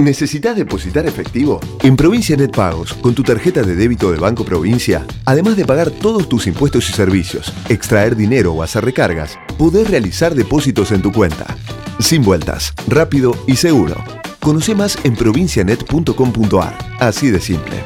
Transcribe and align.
¿Necesitas 0.00 0.56
depositar 0.56 1.06
efectivo? 1.06 1.60
En 1.82 1.94
Provincia 1.94 2.34
Net 2.34 2.50
Pagos, 2.50 2.94
con 2.94 3.14
tu 3.14 3.22
tarjeta 3.22 3.62
de 3.62 3.76
débito 3.76 4.10
de 4.10 4.18
Banco 4.18 4.44
Provincia, 4.44 5.04
además 5.26 5.56
de 5.56 5.66
pagar 5.66 5.90
todos 5.90 6.26
tus 6.28 6.46
impuestos 6.46 6.88
y 6.88 6.92
servicios, 6.92 7.52
extraer 7.68 8.16
dinero 8.16 8.54
o 8.54 8.62
hacer 8.62 8.84
recargas, 8.84 9.38
podés 9.58 9.90
realizar 9.90 10.34
depósitos 10.34 10.90
en 10.92 11.02
tu 11.02 11.12
cuenta. 11.12 11.56
Sin 11.98 12.22
vueltas, 12.22 12.72
rápido 12.88 13.36
y 13.46 13.56
seguro. 13.56 13.94
Conoce 14.40 14.74
más 14.74 14.98
en 15.04 15.14
provincianet.com.ar. 15.14 16.78
Así 16.98 17.30
de 17.30 17.40
simple. 17.40 17.84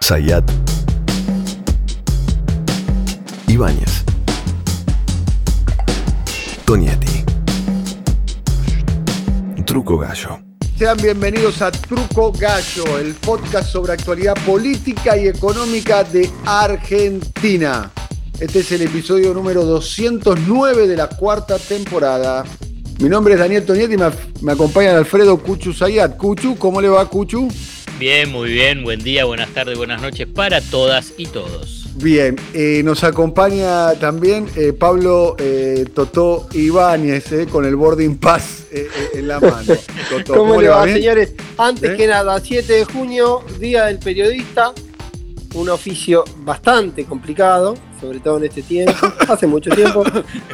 Sayat. 0.00 0.48
Ibáñez. 3.48 4.04
Tonietti. 6.64 7.09
Truco 9.70 9.98
Gallo. 9.98 10.40
Sean 10.76 10.96
bienvenidos 10.96 11.62
a 11.62 11.70
Truco 11.70 12.32
Gallo, 12.32 12.98
el 12.98 13.14
podcast 13.14 13.70
sobre 13.70 13.92
actualidad 13.92 14.34
política 14.44 15.16
y 15.16 15.28
económica 15.28 16.02
de 16.02 16.28
Argentina. 16.44 17.88
Este 18.40 18.58
es 18.58 18.72
el 18.72 18.82
episodio 18.82 19.32
número 19.32 19.64
209 19.64 20.88
de 20.88 20.96
la 20.96 21.06
cuarta 21.06 21.56
temporada. 21.56 22.44
Mi 22.98 23.08
nombre 23.08 23.34
es 23.34 23.38
Daniel 23.38 23.64
Tonietti 23.64 23.94
y 23.94 23.96
me, 23.96 24.10
me 24.42 24.52
acompaña 24.54 24.96
Alfredo 24.96 25.38
Cuchu 25.38 25.72
Zayat. 25.72 26.16
Cuchu, 26.16 26.56
¿cómo 26.56 26.80
le 26.80 26.88
va 26.88 27.08
Cuchu? 27.08 27.46
Bien, 27.96 28.28
muy 28.28 28.50
bien. 28.50 28.82
Buen 28.82 28.98
día, 28.98 29.24
buenas 29.24 29.50
tardes, 29.50 29.78
buenas 29.78 30.02
noches 30.02 30.26
para 30.26 30.60
todas 30.60 31.14
y 31.16 31.26
todos. 31.26 31.79
Bien, 32.02 32.34
eh, 32.54 32.80
nos 32.82 33.04
acompaña 33.04 33.92
también 33.94 34.46
eh, 34.56 34.72
Pablo 34.72 35.36
eh, 35.38 35.84
Totó 35.94 36.48
Ibáñez 36.52 37.26
con 37.52 37.66
el 37.66 37.76
boarding 37.76 38.16
pass 38.16 38.64
en 38.70 39.28
la 39.28 39.38
mano. 39.38 39.74
Totó, 40.08 40.34
¿Cómo, 40.34 40.60
le 40.62 40.68
va, 40.68 40.84
bien? 40.84 40.96
señores? 40.96 41.34
Antes 41.58 41.96
que 41.96 42.06
nada, 42.06 42.40
7 42.40 42.72
de 42.72 42.84
junio, 42.86 43.42
Día 43.58 43.84
del 43.86 43.98
Periodista, 43.98 44.72
un 45.54 45.68
oficio 45.68 46.24
bastante 46.38 47.04
complicado, 47.04 47.76
sobre 48.00 48.20
todo 48.20 48.38
en 48.38 48.44
este 48.44 48.62
tiempo, 48.62 48.94
hace 49.28 49.46
mucho 49.46 49.70
tiempo, 49.70 50.02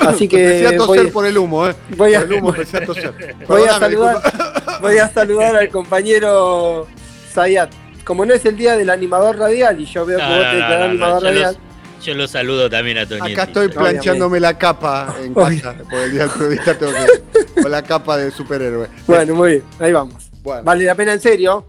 así 0.01 0.25
Empecé 0.25 0.67
a 0.67 0.71
que 0.71 0.77
toser 0.79 1.03
voy, 1.05 1.13
por 1.13 1.27
el 1.27 1.39
humo, 1.39 1.69
¿eh? 1.69 1.75
voy 1.97 2.15
a- 2.15 2.21
Por 2.23 2.33
el 2.33 2.39
humo 2.41 2.49
empecé 2.49 2.79
a 2.79 2.87
toser. 2.87 3.37
voy 3.49 3.63
a 3.63 3.79
saludar, 3.79 4.79
voy 4.81 4.99
a 4.99 5.09
saludar 5.09 5.55
al 5.55 5.69
compañero 5.69 6.89
Zayat. 7.33 7.71
Como 8.07 8.25
no 8.25 8.33
es 8.35 8.45
el 8.45 8.57
día 8.57 8.77
del 8.77 8.89
animador 8.89 9.37
radial 9.37 9.81
y 9.81 9.85
yo 9.85 10.07
veo 10.07 10.19
que 10.19 10.23
No, 10.23 10.29
vos 10.31 10.39
no, 10.39 10.51
te 10.51 10.57
declarás 10.57 10.79
no, 10.79 10.85
animador 10.85 11.23
yo, 11.23 11.29
radial, 11.29 11.55
los- 11.97 12.05
yo 12.07 12.15
lo 12.15 12.29
saludo 12.29 12.71
también 12.71 12.99
a 12.99 13.07
Tonietti. 13.07 13.33
Acá 13.33 13.43
estoy 13.43 13.69
planchándome 13.69 14.39
la 14.39 14.57
capa 14.57 15.17
en 15.21 15.35
casa. 15.35 15.75
Por 15.91 15.99
el 15.99 16.13
día 16.13 16.21
del 16.23 16.31
periodista 16.31 16.79
tengo 16.79 16.93
que. 16.93 17.43
Con 17.63 17.71
la 17.73 17.83
capa 17.83 18.17
de 18.17 18.31
superhéroe. 18.31 18.87
bueno, 19.09 19.35
muy 19.35 19.51
bien, 19.51 19.63
ahí 19.81 19.93
vamos. 19.93 20.31
Bueno, 20.43 20.63
Vale 20.63 20.85
la 20.85 20.95
pena 20.95 21.15
en 21.15 21.21
serio, 21.21 21.67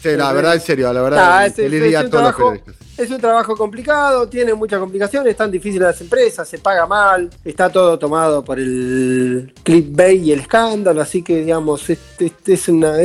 sí, 0.00 0.10
la 0.16 0.32
verdad, 0.32 0.54
en 0.54 0.60
serio, 0.60 0.92
la 0.92 1.02
verdad. 1.02 1.38
Ah, 1.38 1.46
es- 1.46 1.54
feliz 1.56 1.82
es 1.82 1.88
día 1.88 2.08
todos 2.08 2.22
los 2.24 2.34
periodistas. 2.36 2.74
Es 3.00 3.10
un 3.10 3.18
trabajo 3.18 3.56
complicado, 3.56 4.28
tiene 4.28 4.52
muchas 4.52 4.78
complicaciones, 4.78 5.30
están 5.30 5.50
difíciles 5.50 5.88
las 5.88 6.00
empresas, 6.02 6.46
se 6.46 6.58
paga 6.58 6.86
mal, 6.86 7.30
está 7.42 7.70
todo 7.70 7.98
tomado 7.98 8.44
por 8.44 8.58
el 8.58 9.54
clickbait 9.62 10.22
y 10.22 10.32
el 10.32 10.40
escándalo, 10.40 11.00
así 11.00 11.22
que 11.22 11.38
digamos, 11.38 11.88
este, 11.88 12.30
es 12.46 12.68
una, 12.68 12.98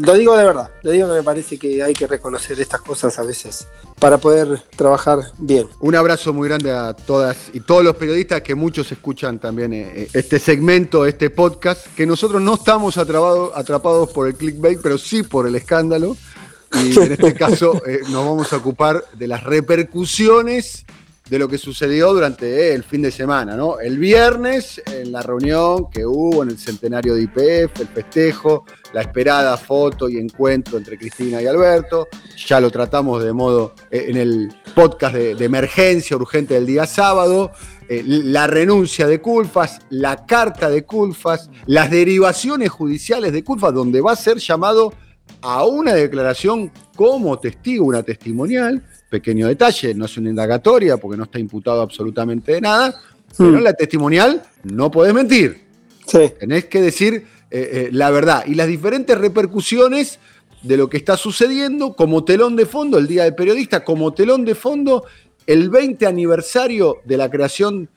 lo 0.00 0.12
digo 0.12 0.36
de 0.36 0.44
verdad, 0.44 0.68
lo 0.82 0.90
digo 0.90 1.08
que 1.08 1.14
me 1.14 1.22
parece 1.22 1.58
que 1.58 1.82
hay 1.82 1.94
que 1.94 2.06
reconocer 2.06 2.60
estas 2.60 2.82
cosas 2.82 3.18
a 3.18 3.22
veces 3.22 3.66
para 3.98 4.18
poder 4.18 4.62
trabajar 4.76 5.20
bien. 5.38 5.66
Un 5.80 5.94
abrazo 5.94 6.34
muy 6.34 6.46
grande 6.46 6.70
a 6.70 6.92
todas 6.92 7.38
y 7.54 7.60
todos 7.60 7.82
los 7.82 7.96
periodistas 7.96 8.42
que 8.42 8.54
muchos 8.54 8.92
escuchan 8.92 9.38
también 9.38 9.72
eh, 9.72 10.08
este 10.12 10.38
segmento, 10.38 11.06
este 11.06 11.30
podcast, 11.30 11.86
que 11.94 12.04
nosotros 12.04 12.42
no 12.42 12.56
estamos 12.56 12.98
atrapados, 12.98 13.52
atrapados 13.54 14.12
por 14.12 14.26
el 14.26 14.34
clickbait, 14.34 14.78
pero 14.82 14.98
sí 14.98 15.22
por 15.22 15.46
el 15.46 15.54
escándalo. 15.54 16.18
Y 16.84 16.98
en 16.98 17.12
este 17.12 17.34
caso 17.34 17.82
eh, 17.86 18.00
nos 18.10 18.24
vamos 18.24 18.52
a 18.52 18.56
ocupar 18.56 19.04
de 19.14 19.26
las 19.26 19.42
repercusiones 19.44 20.84
de 21.28 21.40
lo 21.40 21.48
que 21.48 21.58
sucedió 21.58 22.12
durante 22.12 22.46
eh, 22.46 22.74
el 22.74 22.84
fin 22.84 23.02
de 23.02 23.10
semana, 23.10 23.56
¿no? 23.56 23.80
El 23.80 23.98
viernes, 23.98 24.80
en 24.86 25.10
la 25.10 25.22
reunión 25.22 25.90
que 25.90 26.06
hubo 26.06 26.44
en 26.44 26.50
el 26.50 26.58
centenario 26.58 27.14
de 27.14 27.22
IPF, 27.22 27.80
el 27.80 27.88
festejo, 27.88 28.64
la 28.92 29.00
esperada 29.00 29.56
foto 29.56 30.08
y 30.08 30.18
encuentro 30.18 30.78
entre 30.78 30.96
Cristina 30.96 31.42
y 31.42 31.46
Alberto. 31.46 32.06
Ya 32.46 32.60
lo 32.60 32.70
tratamos 32.70 33.24
de 33.24 33.32
modo 33.32 33.74
eh, 33.90 34.06
en 34.08 34.16
el 34.16 34.54
podcast 34.74 35.16
de, 35.16 35.34
de 35.34 35.44
emergencia 35.44 36.16
urgente 36.16 36.54
del 36.54 36.66
día 36.66 36.86
sábado. 36.86 37.50
eh, 37.88 38.02
la 38.04 38.46
renuncia 38.46 39.06
de 39.06 39.20
Culfas, 39.20 39.80
la 39.90 40.26
carta 40.26 40.68
de 40.70 40.84
Culfas, 40.84 41.50
las 41.66 41.90
derivaciones 41.90 42.70
judiciales 42.70 43.32
de 43.32 43.42
Culfas, 43.44 43.74
donde 43.74 44.00
va 44.00 44.12
a 44.12 44.16
ser 44.16 44.38
llamado 44.38 44.92
a 45.46 45.64
una 45.64 45.94
declaración 45.94 46.72
como 46.96 47.38
testigo, 47.38 47.86
una 47.86 48.02
testimonial. 48.02 48.82
Pequeño 49.08 49.46
detalle, 49.46 49.94
no 49.94 50.06
es 50.06 50.16
una 50.18 50.30
indagatoria 50.30 50.96
porque 50.96 51.16
no 51.16 51.22
está 51.22 51.38
imputado 51.38 51.82
absolutamente 51.82 52.52
de 52.52 52.60
nada, 52.60 53.00
pero 53.38 53.50
Hmm. 53.50 53.56
en 53.58 53.64
la 53.64 53.72
testimonial 53.74 54.42
no 54.64 54.90
podés 54.90 55.14
mentir. 55.14 55.60
Sí, 56.04 56.32
Tenés 56.40 56.64
que 56.64 56.80
decir 56.80 57.26
eh, 57.50 57.70
eh, 57.72 57.88
la 57.92 58.10
verdad 58.10 58.44
y 58.44 58.56
las 58.56 58.66
diferentes 58.66 59.16
repercusiones 59.16 60.18
de 60.62 60.76
lo 60.76 60.88
que 60.88 60.96
está 60.96 61.16
sucediendo 61.16 61.94
como 61.94 62.24
telón 62.24 62.56
de 62.56 62.66
fondo, 62.66 62.98
el 62.98 63.06
Día 63.06 63.22
del 63.22 63.36
Periodista, 63.36 63.84
como 63.84 64.12
telón 64.14 64.44
de 64.44 64.56
fondo, 64.56 65.04
el 65.46 65.70
20 65.70 66.06
aniversario 66.06 66.98
de 67.04 67.16
la 67.16 67.30
creación 67.30 67.88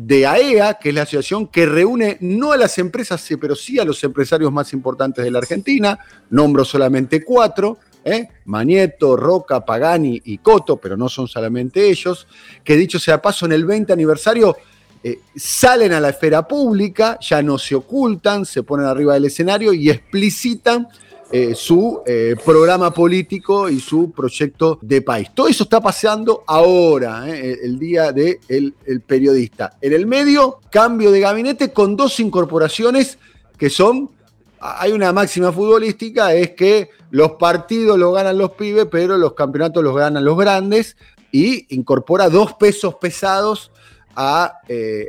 de 0.00 0.28
AEA, 0.28 0.74
que 0.74 0.90
es 0.90 0.94
la 0.94 1.02
asociación 1.02 1.48
que 1.48 1.66
reúne 1.66 2.18
no 2.20 2.52
a 2.52 2.56
las 2.56 2.78
empresas, 2.78 3.26
pero 3.40 3.56
sí 3.56 3.80
a 3.80 3.84
los 3.84 4.04
empresarios 4.04 4.52
más 4.52 4.72
importantes 4.72 5.24
de 5.24 5.30
la 5.32 5.40
Argentina. 5.40 5.98
Nombro 6.30 6.64
solamente 6.64 7.24
cuatro. 7.24 7.78
¿eh? 8.04 8.28
Manieto, 8.44 9.16
Roca, 9.16 9.64
Pagani 9.64 10.22
y 10.24 10.38
Coto, 10.38 10.76
pero 10.76 10.96
no 10.96 11.08
son 11.08 11.26
solamente 11.26 11.90
ellos, 11.90 12.28
que 12.62 12.76
dicho 12.76 13.00
sea 13.00 13.20
paso, 13.20 13.46
en 13.46 13.52
el 13.52 13.64
20 13.64 13.92
aniversario 13.92 14.56
eh, 15.02 15.18
salen 15.34 15.92
a 15.92 15.98
la 15.98 16.10
esfera 16.10 16.46
pública, 16.46 17.18
ya 17.20 17.42
no 17.42 17.58
se 17.58 17.74
ocultan, 17.74 18.46
se 18.46 18.62
ponen 18.62 18.86
arriba 18.86 19.14
del 19.14 19.24
escenario 19.24 19.72
y 19.72 19.90
explicitan 19.90 20.86
eh, 21.30 21.54
su 21.54 22.00
eh, 22.06 22.36
programa 22.42 22.90
político 22.90 23.68
y 23.68 23.80
su 23.80 24.12
proyecto 24.12 24.78
de 24.80 25.02
país. 25.02 25.28
Todo 25.34 25.48
eso 25.48 25.64
está 25.64 25.78
pasando 25.78 26.42
ahora, 26.46 27.28
eh, 27.28 27.58
el, 27.64 27.78
día 27.78 28.12
del 28.12 28.40
de 28.48 28.72
el 28.86 29.00
periodista. 29.02 29.76
En 29.82 29.92
el 29.92 30.06
medio, 30.06 30.58
cambio 30.70 31.10
de 31.10 31.20
gabinete 31.20 31.70
con 31.70 31.96
dos 31.96 32.18
incorporaciones 32.18 33.18
que 33.58 33.68
son, 33.68 34.10
hay 34.58 34.92
una 34.92 35.12
máxima 35.12 35.52
futbolística, 35.52 36.32
es 36.32 36.52
que 36.52 36.88
los 37.10 37.32
partidos 37.32 37.98
los 37.98 38.14
ganan 38.14 38.38
los 38.38 38.52
pibes, 38.52 38.86
pero 38.90 39.18
los 39.18 39.34
campeonatos 39.34 39.84
los 39.84 39.94
ganan 39.94 40.24
los 40.24 40.38
grandes, 40.38 40.96
y 41.30 41.66
incorpora 41.74 42.30
dos 42.30 42.54
pesos 42.54 42.94
pesados 42.94 43.70
a, 44.16 44.60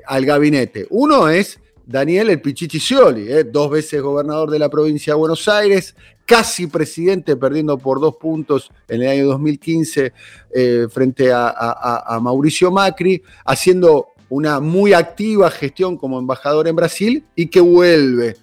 al 0.06 0.25
gabinete. 0.25 0.86
Uno 0.90 1.30
es 1.30 1.59
Daniel 1.90 2.30
el 2.30 2.40
Pichichi 2.40 2.80
Scioli, 2.80 3.32
eh, 3.32 3.46
dos 3.46 3.72
veces 3.72 4.00
gobernador 4.00 4.52
de 4.52 4.60
la 4.60 4.70
provincia 4.70 5.14
de 5.14 5.18
Buenos 5.18 5.48
Aires, 5.48 5.96
casi 6.24 6.68
presidente, 6.68 7.36
perdiendo 7.36 7.80
por 7.80 8.00
dos 8.00 8.16
puntos 8.18 8.70
en 8.88 9.02
el 9.02 9.08
año 9.08 9.26
2015 9.30 10.14
eh, 10.54 10.88
frente 10.92 11.32
a, 11.34 12.20
Mauricio 12.22 12.70
Macri, 12.70 13.24
haciendo 13.44 14.10
una 14.30 14.60
muy 14.60 14.94
activa 14.94 15.50
gestión 15.50 15.98
como 15.98 16.20
embajador 16.20 16.68
en 16.68 16.76
Brasil 16.76 17.26
y 17.34 17.48
que 17.48 17.60
vuelve. 17.60 18.38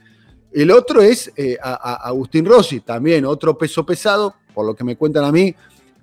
El 0.50 0.72
otro 0.72 1.00
es 1.00 1.32
eh, 1.36 1.56
a 1.62 2.08
Agustín 2.08 2.46
Rossi, 2.46 2.80
también 2.80 3.24
otro 3.24 3.56
peso 3.56 3.86
pesado, 3.86 4.34
por 4.54 4.66
lo 4.66 4.74
que 4.74 4.82
me 4.82 4.96
cuentan 4.96 5.22
a 5.22 5.30
mí, 5.30 5.54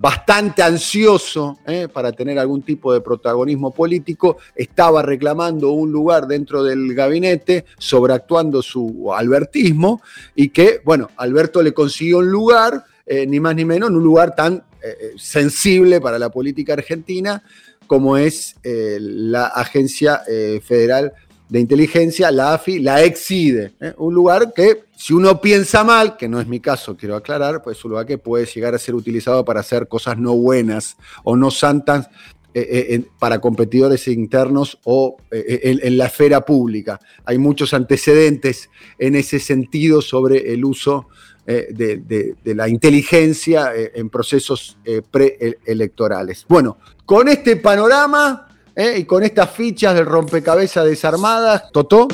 bastante 0.03 0.62
ansioso 0.62 1.59
eh, 1.66 1.88
para 1.88 2.12
tener 2.12 2.38
algún 2.38 2.62
tipo 2.62 2.91
de 2.91 3.00
protagonismo 3.00 3.72
político, 3.72 4.36
estaba 4.53 5.02
reclamando 5.02 5.72
un 5.72 5.94
lugar 5.94 6.28
dentro 6.28 6.62
del 6.62 6.94
gabinete, 6.94 7.64
sobreactuando 7.78 8.62
su 8.62 9.14
albertismo, 9.14 10.02
y 10.36 10.50
que, 10.50 10.81
bueno, 10.84 11.09
Alberto 11.16 11.61
le 11.61 11.73
consiguió 11.73 12.17
un 12.17 12.29
lugar, 12.29 12.84
eh, 13.05 13.26
ni 13.26 13.40
más 13.40 13.55
ni 13.55 13.64
menos, 13.64 13.91
en 13.91 13.96
un 13.96 14.03
lugar 14.03 14.35
tan 14.35 14.66
eh, 14.84 15.14
sensible 15.16 16.02
para 16.02 16.20
la 16.20 16.29
política 16.29 16.73
argentina 16.73 17.41
como 17.88 18.17
es 18.17 18.55
la 18.64 19.47
Agencia 19.47 20.23
Federal 20.64 21.14
de 21.53 21.59
Inteligencia, 21.59 22.32
la 22.32 22.55
AFI, 22.55 22.79
la 22.79 23.03
exide. 23.03 23.73
¿eh? 23.79 23.94
Un 23.97 24.11
lugar 24.11 24.53
que, 24.55 24.85
si 24.97 25.14
uno 25.14 25.40
piensa 25.40 25.84
mal, 25.84 26.17
que 26.17 26.28
no 26.28 26.41
es 26.41 26.47
mi 26.47 26.59
caso, 26.59 26.97
quiero 26.97 27.16
aclarar, 27.16 27.61
pues 27.61 27.78
es 27.78 27.85
un 27.85 27.91
lugar 27.91 28.08
que 28.08 28.17
puede 28.17 28.47
llegar 28.47 28.73
a 28.73 28.79
ser 28.79 28.96
utilizado 28.96 29.46
para 29.46 29.59
hacer 29.59 29.88
cosas 29.88 30.17
no 30.17 30.34
buenas 30.35 30.97
o 31.23 31.35
no 31.35 31.52
santas 31.52 32.09
eh, 32.55 32.88
eh, 32.90 33.03
para 33.20 33.40
competidores 33.40 34.08
internos 34.08 34.79
o 34.84 35.17
en, 35.29 35.96
la 35.96 36.08
esfera 36.08 36.44
pública. 36.44 37.00
Hay 37.23 37.38
muchos 37.38 37.76
antecedentes 37.76 38.72
en 38.97 39.14
ese 39.14 39.38
sentido 39.40 40.02
sobre 40.02 40.55
el 40.55 40.66
uso 40.66 41.08
de, 41.46 42.02
de- 42.44 42.55
la 42.55 42.67
inteligencia 42.67 43.73
en 43.76 44.09
procesos 44.09 44.78
preelectorales. 45.11 46.46
Bueno, 46.50 46.78
con 47.05 47.28
este 47.28 47.58
panorama 47.58 48.47
eh, 48.75 48.97
y 48.99 49.05
con 49.05 49.23
estas 49.23 49.52
fichas 49.52 49.93
del 49.96 50.05
rompecabezas 50.05 50.85
desarmadas, 50.85 51.72
Totó, 51.72 52.08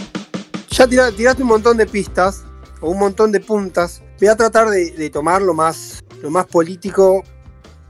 Ya 0.72 0.88
tira- 0.88 1.12
tiraste 1.12 1.42
un 1.42 1.50
montón 1.50 1.78
de 1.78 1.86
pistas. 1.86 2.44
o 2.82 2.92
un 2.92 3.00
montón 3.00 3.32
de 3.34 3.42
puntas. 3.42 4.02
Voy 4.20 4.30
a 4.30 4.38
tratar 4.38 4.70
de, 4.70 5.10
tomar 5.10 5.42
lo 5.42 5.54
más, 5.54 6.02
lo 6.22 6.30
más 6.30 6.46
político, 6.46 7.24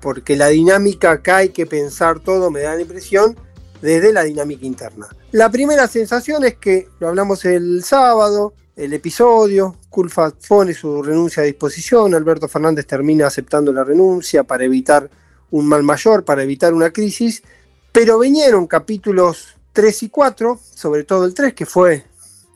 porque 0.01 0.35
la 0.35 0.47
dinámica 0.47 1.11
acá 1.11 1.37
hay 1.37 1.49
que 1.49 1.67
pensar 1.67 2.19
todo, 2.21 2.49
me 2.49 2.61
da 2.61 2.73
la 2.73 2.81
impresión, 2.81 3.37
desde 3.83 4.11
la 4.11 4.23
dinámica 4.23 4.65
interna. 4.65 5.07
La 5.31 5.51
primera 5.51 5.87
sensación 5.87 6.43
es 6.43 6.55
que, 6.55 6.87
lo 6.99 7.09
hablamos 7.09 7.45
el 7.45 7.83
sábado, 7.83 8.53
el 8.75 8.93
episodio, 8.93 9.75
Culfa 9.89 10.31
pone 10.47 10.73
su 10.73 11.03
renuncia 11.03 11.43
a 11.43 11.45
disposición, 11.45 12.15
Alberto 12.15 12.47
Fernández 12.47 12.87
termina 12.87 13.27
aceptando 13.27 13.71
la 13.71 13.83
renuncia 13.83 14.43
para 14.43 14.63
evitar 14.63 15.07
un 15.51 15.67
mal 15.67 15.83
mayor, 15.83 16.25
para 16.25 16.41
evitar 16.41 16.73
una 16.73 16.89
crisis, 16.89 17.43
pero 17.91 18.19
vinieron 18.19 18.67
capítulos 18.67 19.57
3 19.73 20.03
y 20.03 20.09
4, 20.09 20.59
sobre 20.75 21.03
todo 21.03 21.25
el 21.25 21.33
3, 21.33 21.53
que 21.53 21.65
fue 21.65 22.05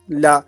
la 0.08 0.46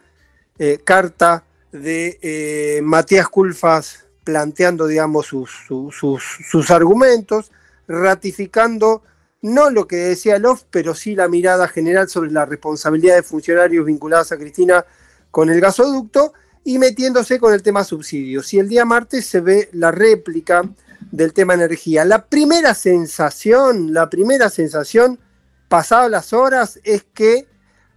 eh, 0.58 0.80
carta 0.84 1.44
de 1.72 2.18
eh, 2.22 2.80
Matías 2.82 3.28
Culfas 3.28 4.06
planteando, 4.24 4.86
digamos, 4.86 5.26
sus, 5.26 6.70
argumentos, 6.70 7.52
ratificando 7.86 9.02
no 9.42 9.70
lo 9.70 9.86
que 9.86 9.96
decía 9.96 10.38
Lof, 10.38 10.64
pero 10.70 10.94
sí 10.94 11.14
la 11.14 11.28
mirada 11.28 11.68
general 11.68 12.08
sobre 12.08 12.32
la 12.32 12.44
responsabilidad 12.44 13.14
de 13.14 13.22
funcionarios 13.22 13.86
vinculados 13.86 14.32
a 14.32 14.36
Cristina 14.36 14.84
con 15.30 15.50
el 15.50 15.60
gasoducto 15.60 16.32
y 16.64 16.78
metiéndose 16.78 17.38
con 17.38 17.54
el 17.54 17.62
tema 17.62 17.84
subsidios. 17.84 18.52
Y 18.52 18.58
el 18.58 18.68
día 18.68 18.84
martes 18.84 19.26
se 19.26 19.40
ve 19.40 19.68
la 19.72 19.92
réplica 19.92 20.68
del 21.16 21.32
tema 21.32 21.54
energía. 21.54 22.04
La 22.04 22.26
primera 22.26 22.74
sensación, 22.74 23.94
la 23.94 24.10
primera 24.10 24.50
sensación, 24.50 25.18
pasadas 25.66 26.10
las 26.10 26.34
horas, 26.34 26.78
es 26.84 27.06
que 27.14 27.48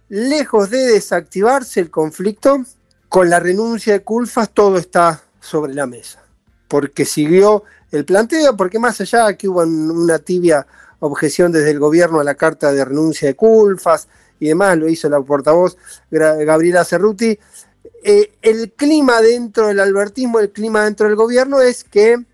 lejos 0.08 0.70
de 0.70 0.86
desactivarse 0.86 1.80
el 1.80 1.90
conflicto, 1.90 2.64
con 3.10 3.28
la 3.28 3.38
renuncia 3.38 3.92
de 3.92 4.02
Culfas 4.02 4.48
todo 4.50 4.78
está 4.78 5.22
sobre 5.38 5.74
la 5.74 5.86
mesa. 5.86 6.22
Porque 6.66 7.04
siguió 7.04 7.64
el 7.90 8.06
planteo, 8.06 8.56
porque 8.56 8.78
más 8.78 9.00
allá 9.02 9.26
de 9.26 9.36
que 9.36 9.48
hubo 9.48 9.60
una 9.60 10.18
tibia 10.18 10.66
objeción 11.00 11.52
desde 11.52 11.72
el 11.72 11.78
gobierno 11.78 12.20
a 12.20 12.24
la 12.24 12.36
carta 12.36 12.72
de 12.72 12.84
renuncia 12.86 13.28
de 13.28 13.36
Culfas 13.36 14.08
y 14.38 14.48
demás, 14.48 14.78
lo 14.78 14.88
hizo 14.88 15.10
la 15.10 15.20
portavoz 15.20 15.76
Gabriela 16.10 16.84
Cerruti, 16.84 17.38
eh, 18.02 18.32
el 18.40 18.72
clima 18.72 19.20
dentro 19.20 19.66
del 19.66 19.80
albertismo, 19.80 20.40
el 20.40 20.50
clima 20.50 20.84
dentro 20.84 21.06
del 21.06 21.16
gobierno 21.16 21.60
es 21.60 21.84
que 21.84 22.24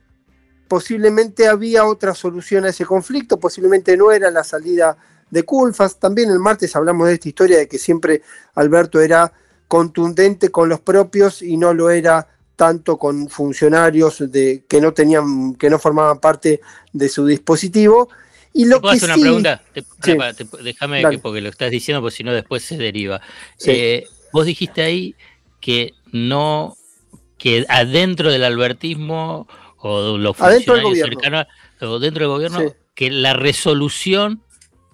posiblemente 0.68 1.48
había 1.48 1.86
otra 1.86 2.14
solución 2.14 2.64
a 2.64 2.70
ese 2.70 2.84
conflicto, 2.84 3.38
posiblemente 3.38 3.96
no 3.96 4.12
era 4.12 4.30
la 4.30 4.44
salida 4.44 4.96
de 5.30 5.42
Culfas. 5.44 5.98
También 5.98 6.30
el 6.30 6.38
martes 6.38 6.76
hablamos 6.76 7.08
de 7.08 7.14
esta 7.14 7.28
historia 7.28 7.58
de 7.58 7.68
que 7.68 7.78
siempre 7.78 8.22
Alberto 8.54 9.00
era 9.00 9.32
contundente 9.68 10.50
con 10.50 10.68
los 10.68 10.80
propios 10.80 11.42
y 11.42 11.56
no 11.56 11.74
lo 11.74 11.90
era 11.90 12.28
tanto 12.54 12.96
con 12.96 13.28
funcionarios 13.28 14.30
de, 14.30 14.64
que 14.66 14.80
no 14.80 14.92
tenían, 14.92 15.54
que 15.54 15.68
no 15.68 15.78
formaban 15.78 16.20
parte 16.20 16.60
de 16.92 17.08
su 17.08 17.26
dispositivo. 17.26 18.08
Y 18.52 18.64
lo 18.64 18.80
¿Puedo 18.80 18.94
hacer 18.94 19.10
una 19.10 19.20
pregunta? 19.20 19.62
déjame 20.62 21.18
porque 21.18 21.42
lo 21.42 21.50
estás 21.50 21.70
diciendo, 21.70 22.00
porque 22.00 22.16
si 22.16 22.24
no 22.24 22.32
después 22.32 22.62
se 22.62 22.78
deriva. 22.78 23.20
Eh, 23.66 24.06
vos 24.32 24.46
dijiste 24.46 24.82
ahí 24.82 25.14
que 25.60 25.92
no, 26.12 26.76
que 27.36 27.66
adentro 27.68 28.32
del 28.32 28.44
albertismo 28.44 29.46
o 29.86 30.18
los 30.18 30.36
funcionarios 30.36 30.98
cercanos 30.98 31.46
o 31.80 31.98
dentro 31.98 32.24
del 32.24 32.28
gobierno, 32.28 32.74
que 32.94 33.10
la 33.10 33.34
resolución 33.34 34.42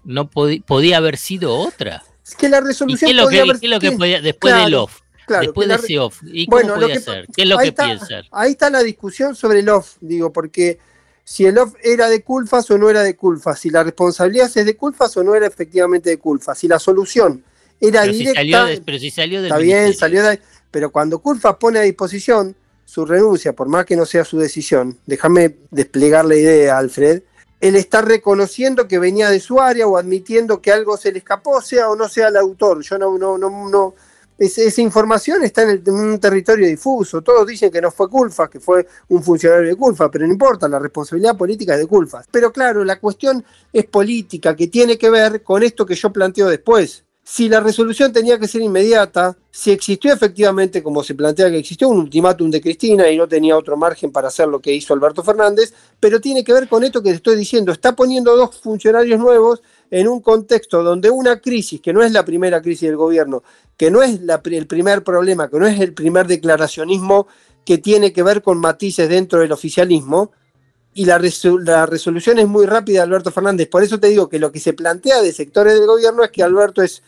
no 0.05 0.29
podía 0.29 0.97
haber 0.99 1.17
sido 1.17 1.55
otra. 1.55 2.03
Es 2.25 2.35
que 2.35 2.49
la 2.49 2.61
resolución 2.61 3.11
¿Y 3.11 3.15
qué 3.15 3.23
podía 3.23 3.43
haber, 3.43 3.59
lo 3.63 3.81
que 3.81 3.93
podía, 3.93 4.21
después 4.21 4.55
del 4.55 4.75
off? 4.75 5.01
después 5.29 5.69
de 5.69 5.75
ese 5.77 5.99
off. 5.99 6.21
¿Y 6.25 6.47
cómo 6.47 6.63
bueno, 6.63 6.75
podía 6.75 7.01
ser? 7.01 7.27
¿Qué 7.35 7.43
es 7.43 7.49
lo 7.49 7.57
que 7.59 7.69
está, 7.69 7.85
piensan? 7.87 8.25
Ahí 8.31 8.53
está 8.53 8.69
la 8.69 8.83
discusión 8.83 9.35
sobre 9.35 9.61
el 9.61 9.69
off, 9.69 9.97
digo, 10.01 10.33
porque 10.33 10.79
si 11.25 11.47
el 11.47 11.57
off 11.59 11.75
era 11.83 12.09
de 12.09 12.23
Culfas 12.23 12.71
o 12.71 12.79
no 12.79 12.91
era 12.91 13.03
de 13.03 13.17
Culfas, 13.17 13.59
si 13.59 13.71
la 13.71 13.83
responsabilidad 13.83 14.51
es 14.55 14.67
de 14.67 14.77
Culfas 14.77 15.17
o 15.17 15.25
no 15.25 15.35
era 15.35 15.47
efectivamente 15.47 16.11
de 16.11 16.19
Culfas, 16.19 16.59
si 16.59 16.69
la 16.69 16.79
solución 16.79 17.45
era 17.81 18.03
directa. 18.03 18.69
pero 18.85 18.99
si 18.99 19.11
salió 19.11 19.41
del 19.41 19.51
Está 19.51 19.59
bien, 19.59 19.95
salió 19.95 20.23
de 20.23 20.41
Pero 20.71 20.91
cuando 20.91 21.21
Culfas 21.21 21.57
pone 21.57 21.79
a 21.79 21.83
disposición 21.83 22.55
su 22.93 23.07
renuncia, 23.07 23.55
por 23.55 23.69
más 23.69 23.87
que 23.87 23.97
no 23.97 24.05
sea 24.05 24.23
su 24.23 24.39
decisión, 24.39 24.99
déjame 25.07 25.57
desplegar 25.71 26.27
la 26.27 26.37
idea, 26.37 26.77
Alfred, 26.77 27.23
él 27.59 27.75
está 27.75 28.03
reconociendo 28.03 28.87
que 28.87 28.99
venía 28.99 29.31
de 29.31 29.41
su 29.41 29.63
área 29.63 29.87
o 29.87 29.97
admitiendo 29.97 30.61
que 30.61 30.73
algo 30.73 30.99
se 30.99 31.11
le 31.11 31.17
escapó, 31.17 31.63
sea 31.63 31.89
o 31.89 31.97
no 31.97 32.07
sea 32.07 32.29
el 32.29 32.37
autor. 32.37 32.83
Yo 32.83 32.99
no, 32.99 33.17
no, 33.17 33.39
no, 33.39 33.71
no. 33.71 33.95
esa 34.37 34.83
información 34.83 35.43
está 35.43 35.63
en, 35.63 35.83
un 35.89 36.21
territorio 36.21 36.67
difuso. 36.67 37.23
Todos 37.23 37.47
dicen 37.47 37.71
que 37.71 37.81
no 37.81 37.91
fue 37.91 38.11
Culfa, 38.11 38.51
que 38.51 38.61
fue 38.61 38.87
un 39.09 39.23
funcionario 39.23 39.71
de 39.71 39.77
Culfa, 39.77 40.11
pero 40.11 40.27
no 40.27 40.33
importa, 40.35 40.69
la 40.69 40.79
responsabilidad 40.79 41.35
política 41.35 41.73
es 41.73 41.81
de 41.81 41.87
Culfa. 41.87 42.23
Pero 42.31 42.53
claro, 42.53 42.85
la 42.85 43.01
cuestión 43.01 43.43
es 43.73 43.87
política, 43.87 44.55
que 44.55 44.67
tiene 44.67 44.99
que 44.99 45.09
ver 45.09 45.43
con 45.43 45.63
esto 45.63 45.87
que 45.87 45.95
yo 45.95 46.13
planteo 46.13 46.47
después 46.51 47.07
si 47.25 47.49
la 47.49 47.61
resolución 47.61 48.13
tenía 48.13 48.39
que 48.39 48.49
ser 48.49 48.63
inmediata, 48.63 49.37
si 49.51 49.71
existió 49.71 50.13
efectivamente, 50.13 50.83
como 50.83 51.05
se 51.05 51.15
plantea 51.15 51.51
que 51.51 51.59
existió, 51.59 51.89
un 51.89 51.99
ultimátum 51.99 52.51
de 52.51 52.61
Cristina 52.61 53.09
y 53.09 53.17
no 53.17 53.29
tenía 53.29 53.57
otro 53.57 53.77
margen 53.77 54.11
para 54.11 54.29
hacer 54.29 54.49
lo 54.49 54.61
que 54.61 54.73
hizo 54.73 54.93
Alberto 54.93 55.23
Fernández, 55.23 55.73
pero 56.01 56.21
tiene 56.21 56.43
que 56.43 56.53
ver 56.53 56.69
con 56.69 56.83
esto 56.83 57.01
que 57.03 57.11
te 57.11 57.17
estoy 57.17 57.37
diciendo. 57.37 57.71
Está 57.71 57.95
poniendo 57.95 58.37
dos 58.37 58.59
funcionarios 58.61 59.21
nuevos 59.21 59.63
en 59.91 60.09
un 60.09 60.21
contexto 60.21 60.83
donde 60.83 61.11
una 61.11 61.41
crisis, 61.41 61.81
que 61.81 61.93
no 61.93 62.03
es 62.03 62.11
la 62.11 62.25
primera 62.25 62.61
crisis 62.61 62.89
del 62.89 62.97
gobierno, 62.97 63.45
que 63.77 63.91
no 63.91 64.03
es 64.03 64.19
el 64.45 64.67
primer 64.67 65.05
problema, 65.05 65.49
que 65.49 65.59
no 65.59 65.67
es 65.67 65.81
el 65.81 65.95
primer 65.95 66.27
declaracionismo 66.27 67.29
que 67.65 67.79
tiene 67.79 68.13
que 68.13 68.25
ver 68.25 68.43
con 68.43 68.59
matices 68.59 69.09
dentro 69.09 69.39
del 69.39 69.53
oficialismo, 69.53 70.33
y 70.95 71.07
la, 71.07 71.19
resolución 71.87 72.39
es 72.39 72.47
muy 72.47 72.67
rápida 72.67 73.03
Alberto 73.03 73.31
Fernández. 73.31 73.69
Por 73.69 73.83
eso 73.83 73.99
te 73.99 74.09
digo 74.09 74.29
que 74.29 74.39
lo 74.39 74.53
que 74.53 74.61
se 74.61 74.75
plantea 74.75 75.23
de 75.23 75.33
sectores 75.33 75.75
del 75.75 75.87
gobierno 75.87 76.23
es 76.23 76.31
que 76.31 76.43
Alberto 76.43 76.83
es 76.83 77.03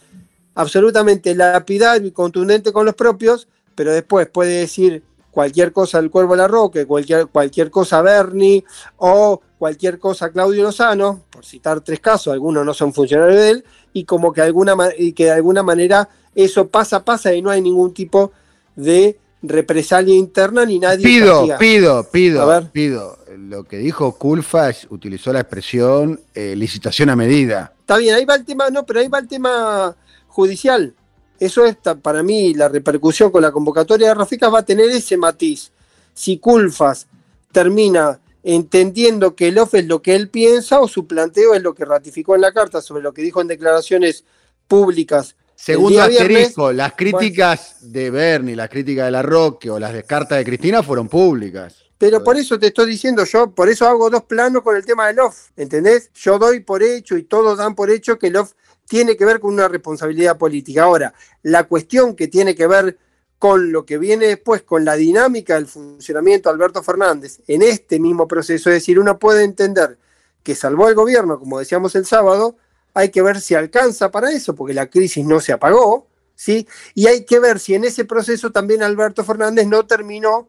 absolutamente 0.54 1.34
lapidario 1.34 2.08
y 2.08 2.12
contundente 2.12 2.72
con 2.72 2.86
los 2.86 2.94
propios, 2.94 3.48
pero 3.74 3.92
después 3.92 4.28
puede 4.28 4.60
decir 4.60 5.02
cualquier 5.30 5.72
cosa 5.72 5.98
al 5.98 6.10
Cuervo 6.10 6.36
la 6.36 6.46
Roque, 6.46 6.86
cualquier, 6.86 7.26
cualquier 7.26 7.70
cosa 7.70 7.98
a 7.98 8.02
Bernie 8.02 8.64
o 8.98 9.40
cualquier 9.58 9.98
cosa 9.98 10.26
a 10.26 10.30
Claudio 10.30 10.62
Lozano, 10.62 11.22
por 11.28 11.44
citar 11.44 11.80
tres 11.80 11.98
casos, 11.98 12.32
algunos 12.32 12.64
no 12.64 12.72
son 12.72 12.92
funcionarios 12.92 13.40
de 13.40 13.50
él, 13.50 13.64
y 13.92 14.04
como 14.04 14.32
que, 14.32 14.42
alguna, 14.42 14.76
y 14.96 15.12
que 15.12 15.24
de 15.24 15.32
alguna 15.32 15.62
manera 15.62 16.08
eso 16.34 16.68
pasa, 16.68 17.04
pasa 17.04 17.34
y 17.34 17.42
no 17.42 17.50
hay 17.50 17.60
ningún 17.60 17.92
tipo 17.92 18.32
de 18.76 19.18
represalia 19.42 20.14
interna 20.14 20.64
ni 20.64 20.78
nadie. 20.78 21.04
Pido, 21.04 21.46
pido, 21.58 22.08
pido, 22.11 22.70
pido. 22.73 23.18
Lo 23.37 23.64
que 23.64 23.78
dijo 23.78 24.16
Kulfas 24.16 24.87
utilizó 24.90 25.32
la 25.32 25.40
expresión 25.40 26.20
eh, 26.34 26.54
licitación 26.56 27.11
a 27.11 27.16
medida. 27.16 27.73
Está 27.80 27.99
bien, 27.99 28.14
ahí 28.14 28.25
va 28.25 28.37
el 28.37 28.44
tema, 28.44 28.70
no, 28.70 28.87
pero 28.87 29.00
ahí 29.00 29.08
va 29.08 29.18
el 29.18 29.28
tema 29.28 29.94
judicial. 30.35 30.95
Eso 31.38 31.64
es 31.64 31.76
para 32.03 32.23
mí 32.23 32.55
la 32.55 32.69
repercusión 32.69 33.31
con 33.31 33.43
la 33.43 33.53
convocatoria 33.53 34.09
de 34.09 34.14
Rafika 34.14 34.49
va 34.49 34.61
a 34.61 34.64
tener 34.64 34.91
ese 34.91 35.17
matiz. 35.17 35.71
Si 36.12 36.38
Culfas 36.38 37.07
termina 37.53 38.21
entendiendo 38.43 39.35
que 39.35 39.49
el 39.49 39.59
OF 39.59 39.75
es 39.75 39.87
lo 39.87 40.03
que 40.03 40.14
él 40.14 40.29
piensa 40.29 40.81
o 40.81 40.88
su 40.88 41.07
planteo 41.07 41.55
es 41.55 41.62
lo 41.62 41.75
que 41.75 41.85
ratificó 41.85 42.35
en 42.35 42.43
la 42.43 42.53
carta 42.53 42.83
sobre 42.83 43.03
lo 43.03 43.14
que 43.14 43.23
dijo 43.23 43.41
en 43.41 43.49
declaraciones 43.49 44.25
públicas 44.69 45.37
Segundo 45.57 46.03
asterisco, 46.03 46.73
las 46.73 46.95
críticas 46.95 47.76
de 47.81 48.11
Bernie, 48.11 48.57
las 48.57 48.69
críticas 48.69 49.07
de 49.07 49.12
la 49.12 49.23
Roque 49.23 49.71
o 49.71 49.79
las 49.79 49.93
de 49.93 50.03
carta 50.03 50.35
de 50.35 50.45
Cristina 50.45 50.83
fueron 50.83 51.09
públicas. 51.09 51.76
Pero 51.97 52.25
por 52.25 52.37
eso 52.37 52.59
te 52.59 52.67
estoy 52.67 52.91
diciendo 52.91 53.25
yo, 53.25 53.50
por 53.53 53.69
eso 53.69 53.87
hago 53.87 54.11
dos 54.11 54.25
planos 54.25 54.62
con 54.62 54.75
el 54.75 54.85
tema 54.85 55.07
del 55.07 55.21
OFF, 55.21 55.50
¿entendés? 55.57 56.11
Yo 56.12 56.38
doy 56.38 56.61
por 56.61 56.83
hecho 56.83 57.17
y 57.17 57.23
todos 57.23 57.57
dan 57.57 57.75
por 57.76 57.88
hecho 57.91 58.19
que 58.19 58.26
el 58.26 58.37
OFF 58.37 58.53
tiene 58.88 59.17
que 59.17 59.25
ver 59.25 59.41
con 59.41 59.55
una 59.55 59.69
responsabilidad 59.69 60.37
política. 60.37 60.85
Ahora, 60.85 61.14
la 61.43 61.64
cuestión 61.64 62.14
que 62.14 62.29
tiene 62.29 62.55
que 62.55 62.67
ver 62.67 62.99
con 63.38 63.73
lo 63.73 63.85
que 63.85 63.99
viene 63.99 64.26
después, 64.26 64.62
con 64.62 64.85
la 64.85 64.95
dinámica 64.97 65.55
del 65.55 65.67
funcionamiento 65.67 66.49
de 66.49 66.55
Alberto 66.55 66.83
Fernández 66.83 67.41
en 67.47 67.62
este 67.62 68.00
mismo 68.00 68.26
proceso, 68.26 68.71
es 68.71 68.76
decir, 68.76 68.99
uno 68.99 69.19
puede 69.19 69.45
entender 69.45 69.99
que 70.43 70.55
salvó 70.55 70.88
el 70.88 70.95
gobierno, 70.95 71.38
como 71.38 71.59
decíamos 71.59 71.95
el 71.95 72.07
sábado, 72.07 72.57
hay 72.95 73.11
que 73.11 73.23
ver 73.23 73.41
si 73.41 73.55
alcanza 73.55 74.11
para 74.11 74.31
eso, 74.31 74.55
porque 74.55 74.75
la 74.75 74.87
crisis 74.88 75.25
no 75.26 75.41
se 75.41 75.53
apagó, 75.53 76.07
¿sí? 76.35 76.67
Y 76.95 77.07
hay 77.07 77.25
que 77.25 77.38
ver 77.38 77.59
si 77.59 77.75
en 77.75 77.85
ese 77.85 78.05
proceso 78.05 78.53
también 78.53 78.83
Alberto 78.83 79.25
Fernández 79.25 79.67
no 79.67 79.87
terminó 79.87 80.49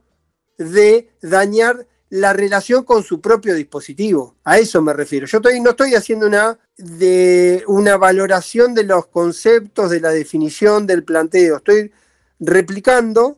de 0.58 1.10
dañar 1.22 1.88
la 2.15 2.31
relación 2.31 2.84
con 2.84 3.03
su 3.03 3.19
propio 3.19 3.53
dispositivo. 3.53 4.36
A 4.45 4.57
eso 4.57 4.81
me 4.81 4.93
refiero. 4.93 5.27
Yo 5.27 5.39
no 5.62 5.72
estoy 5.72 5.95
haciendo 5.95 6.27
una, 6.27 6.57
de, 6.77 7.63
una 7.67 7.98
valoración 7.98 8.74
de 8.74 8.84
los 8.84 9.07
conceptos, 9.07 9.91
de 9.91 10.00
la 10.00 10.12
definición 10.12 10.88
del 10.88 11.03
planteo. 11.03 11.57
Estoy 11.57 11.91
replicando 12.39 13.38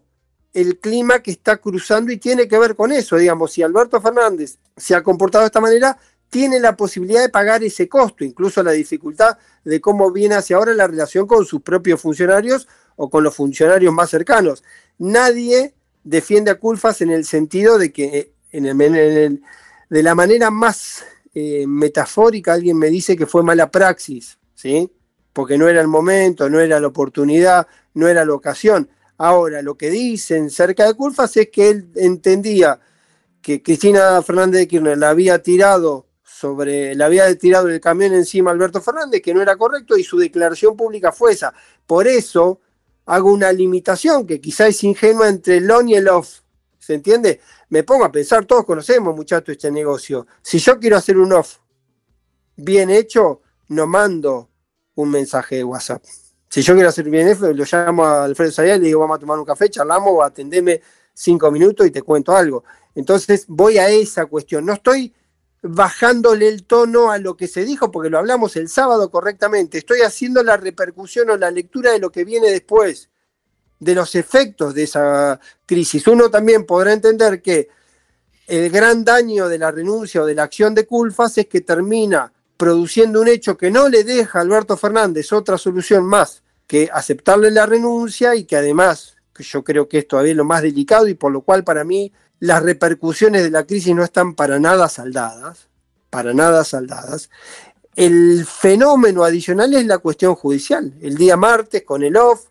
el 0.54 0.78
clima 0.78 1.24
que 1.24 1.32
está 1.32 1.58
cruzando 1.58 2.12
y 2.12 2.18
tiene 2.18 2.48
que 2.48 2.60
ver 2.60 2.76
con 2.76 2.92
eso. 2.92 3.18
Digamos, 3.18 3.52
si 3.52 3.64
Alberto 3.64 4.00
Fernández 4.00 4.60
se 4.76 4.94
ha 4.94 5.02
comportado 5.02 5.44
de 5.44 5.48
esta 5.48 5.62
manera, 5.62 5.98
tiene 6.30 6.60
la 6.60 6.76
posibilidad 6.76 7.22
de 7.22 7.30
pagar 7.30 7.64
ese 7.64 7.90
costo, 7.90 8.24
incluso 8.24 8.62
la 8.62 8.74
dificultad 8.74 9.40
de 9.64 9.82
cómo 9.82 10.12
viene 10.12 10.36
hacia 10.36 10.58
ahora 10.58 10.74
la 10.74 10.86
relación 10.86 11.26
con 11.26 11.46
sus 11.46 11.62
propios 11.62 12.00
funcionarios 12.00 12.68
o 12.96 13.10
con 13.10 13.24
los 13.24 13.36
funcionarios 13.36 13.92
más 13.92 14.12
cercanos. 14.12 14.64
Nadie 15.00 15.74
defiende 16.04 16.52
a 16.52 16.60
Culfas 16.60 17.02
en 17.02 17.10
el 17.10 17.26
sentido 17.26 17.80
de 17.80 17.92
que 17.92 18.37
en 18.66 19.42
de 19.90 20.04
la 20.04 20.16
manera 20.16 20.52
más 20.52 21.06
eh, 21.34 21.66
metafórica 21.68 22.54
alguien 22.54 22.78
me 22.78 22.90
dice 22.90 23.16
que 23.16 23.26
fue 23.26 23.44
mala 23.44 23.70
praxis, 23.70 24.38
¿sí? 24.56 24.92
Porque 25.34 25.58
no 25.58 25.68
era 25.68 25.82
el 25.82 25.88
momento, 25.88 26.50
no 26.50 26.60
era 26.60 26.80
la 26.80 26.88
oportunidad, 26.88 27.68
no 27.94 28.08
era 28.08 28.26
la 28.26 28.34
ocasión. 28.34 28.90
Ahora, 29.18 29.62
lo 29.62 29.78
que 29.78 29.90
dicen 29.90 30.50
cerca 30.50 30.86
de 30.86 30.94
Culfas 30.94 31.38
es 31.38 31.50
que 31.50 31.70
él 31.70 31.92
entendía 31.96 32.80
que 33.42 33.62
Cristina 33.62 34.22
Fernández 34.22 34.62
de 34.62 34.68
Kirchner 34.68 34.98
la 34.98 35.10
había 35.10 35.42
tirado 35.42 36.08
sobre, 36.24 36.96
la 36.96 37.06
había 37.06 37.36
tirado 37.38 37.70
el 37.70 37.80
camión 37.80 38.14
encima 38.14 38.52
a 38.52 38.54
Alberto 38.54 38.82
Fernández, 38.82 39.22
que 39.22 39.34
no 39.34 39.42
era 39.42 39.56
correcto, 39.56 39.98
y 39.98 40.04
su 40.04 40.18
declaración 40.18 40.76
pública 40.76 41.12
fue 41.12 41.34
esa. 41.34 41.54
Por 41.86 42.08
eso 42.08 42.62
hago 43.06 43.32
una 43.32 43.52
limitación 43.52 44.28
que 44.28 44.42
quizá 44.42 44.68
es 44.68 44.84
ingenua 44.84 45.30
entre 45.30 45.58
el 45.58 45.72
on 45.72 45.88
y 45.90 45.96
el. 45.96 46.10
¿Se 46.88 46.94
entiende? 46.94 47.42
Me 47.68 47.84
pongo 47.84 48.06
a 48.06 48.12
pensar, 48.14 48.46
todos 48.46 48.64
conocemos, 48.64 49.14
muchachos, 49.14 49.50
este 49.50 49.70
negocio. 49.70 50.26
Si 50.42 50.58
yo 50.58 50.80
quiero 50.80 50.96
hacer 50.96 51.18
un 51.18 51.34
off 51.34 51.58
bien 52.56 52.90
hecho, 52.90 53.42
no 53.68 53.86
mando 53.86 54.50
un 54.96 55.12
mensaje 55.12 55.58
de 55.58 55.66
WhatsApp. 55.66 56.02
Si 56.48 56.62
yo 56.62 56.76
quiero 56.76 56.88
hacer 56.88 57.10
bien 57.10 57.38
lo 57.42 57.66
llamo 57.70 58.06
a 58.06 58.24
Alfredo 58.24 58.54
Sayal 58.54 58.78
y 58.78 58.84
le 58.84 58.88
digo, 58.88 59.02
vamos 59.02 59.18
a 59.18 59.20
tomar 59.20 59.38
un 59.38 59.44
café, 59.44 59.70
charlamos 59.70 60.24
atendeme 60.24 60.80
cinco 61.14 61.52
minutos 61.52 61.86
y 61.86 61.92
te 61.92 62.04
cuento 62.04 62.34
algo. 62.34 62.64
Entonces 62.96 63.44
voy 63.50 63.80
a 63.80 63.90
esa 63.90 64.26
cuestión. 64.28 64.66
No 64.66 64.72
estoy 64.72 65.14
bajándole 65.62 66.48
el 66.48 66.64
tono 66.64 67.12
a 67.12 67.18
lo 67.18 67.36
que 67.36 67.50
se 67.50 67.66
dijo, 67.66 67.92
porque 67.92 68.10
lo 68.10 68.18
hablamos 68.18 68.56
el 68.56 68.70
sábado 68.70 69.12
correctamente. 69.12 69.78
Estoy 69.78 70.04
haciendo 70.04 70.42
la 70.42 70.56
repercusión 70.56 71.32
o 71.32 71.36
la 71.36 71.52
lectura 71.52 71.92
de 71.92 72.00
lo 72.00 72.14
que 72.14 72.24
viene 72.24 72.50
después, 72.50 73.10
de 73.80 73.96
los 73.96 74.16
efectos 74.16 74.74
de 74.74 74.84
esa 74.84 75.40
crisis. 75.66 76.08
Uno 76.08 76.30
también 76.30 76.66
podrá 76.66 76.94
entender 76.94 77.42
que 77.42 77.70
el 78.48 78.70
gran 78.70 79.04
daño 79.04 79.48
de 79.50 79.58
la 79.58 79.72
renuncia 79.72 80.22
o 80.22 80.26
de 80.26 80.36
la 80.36 80.44
acción 80.44 80.74
de 80.74 80.86
Culfas 80.86 81.38
es 81.38 81.48
que 81.48 81.62
termina 81.62 82.32
produciendo 82.56 83.22
un 83.22 83.28
hecho 83.28 83.58
que 83.58 83.70
no 83.70 83.88
le 83.88 84.04
deja 84.04 84.40
a 84.40 84.42
Alberto 84.42 84.78
Fernández 84.78 85.32
otra 85.32 85.58
solución 85.58 86.06
más 86.06 86.44
que 86.66 86.90
aceptarle 86.92 87.52
la 87.52 87.66
renuncia 87.66 88.36
y 88.36 88.46
que 88.46 88.58
además, 88.58 89.16
yo 89.38 89.64
creo 89.64 89.88
que 89.88 90.00
es 90.00 90.08
todavía 90.08 90.34
lo 90.34 90.44
más 90.44 90.62
delicado 90.62 91.08
y 91.08 91.14
por 91.14 91.32
lo 91.32 91.42
cual 91.42 91.64
para 91.64 91.84
mí 91.84 92.12
las 92.40 92.62
repercusiones 92.64 93.44
de 93.44 93.52
la 93.52 93.66
crisis 93.66 93.96
no 93.96 94.04
están 94.04 94.36
para 94.36 94.60
nada 94.60 94.90
saldadas, 94.90 95.68
para 96.10 96.34
nada 96.34 96.64
saldadas. 96.64 97.30
El 97.96 98.46
fenómeno 98.46 99.24
adicional 99.24 99.74
es 99.74 99.86
la 99.86 99.98
cuestión 99.98 100.36
judicial. 100.36 100.94
El 101.02 101.16
día 101.16 101.36
martes 101.36 101.84
con 101.84 102.04
el 102.04 102.16
off, 102.16 102.48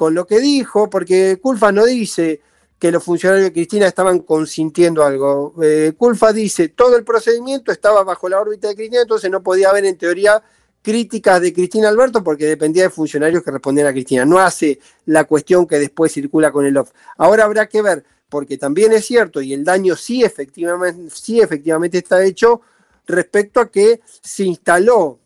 con 0.00 0.14
lo 0.14 0.26
que 0.26 0.40
dijo, 0.40 0.88
porque 0.88 1.38
Culfa 1.42 1.72
no 1.72 1.84
dice 1.84 2.40
que 2.78 2.90
los 2.90 3.04
funcionarios 3.04 3.44
de 3.44 3.52
Cristina 3.52 3.86
estaban 3.86 4.20
consintiendo 4.20 5.04
algo. 5.04 5.52
Eh, 5.62 5.92
Culfa 5.94 6.32
dice, 6.32 6.70
todo 6.70 6.96
el 6.96 7.04
procedimiento 7.04 7.70
estaba 7.70 8.02
bajo 8.02 8.26
la 8.26 8.40
órbita 8.40 8.68
de 8.68 8.76
Cristina, 8.76 9.02
entonces 9.02 9.30
no 9.30 9.42
podía 9.42 9.68
haber 9.68 9.84
en 9.84 9.98
teoría 9.98 10.42
críticas 10.80 11.42
de 11.42 11.52
Cristina 11.52 11.90
Alberto 11.90 12.24
porque 12.24 12.46
dependía 12.46 12.84
de 12.84 12.88
funcionarios 12.88 13.42
que 13.42 13.50
respondían 13.50 13.88
a 13.88 13.92
Cristina. 13.92 14.24
No 14.24 14.38
hace 14.38 14.78
la 15.04 15.24
cuestión 15.24 15.66
que 15.66 15.78
después 15.78 16.10
circula 16.10 16.50
con 16.50 16.64
el 16.64 16.78
OFF. 16.78 16.92
Ahora 17.18 17.44
habrá 17.44 17.68
que 17.68 17.82
ver, 17.82 18.02
porque 18.30 18.56
también 18.56 18.94
es 18.94 19.04
cierto, 19.04 19.42
y 19.42 19.52
el 19.52 19.64
daño 19.64 19.96
sí 19.96 20.24
efectivamente, 20.24 21.14
sí 21.14 21.42
efectivamente 21.42 21.98
está 21.98 22.24
hecho, 22.24 22.62
respecto 23.06 23.60
a 23.60 23.70
que 23.70 24.00
se 24.22 24.44
instaló 24.44 25.19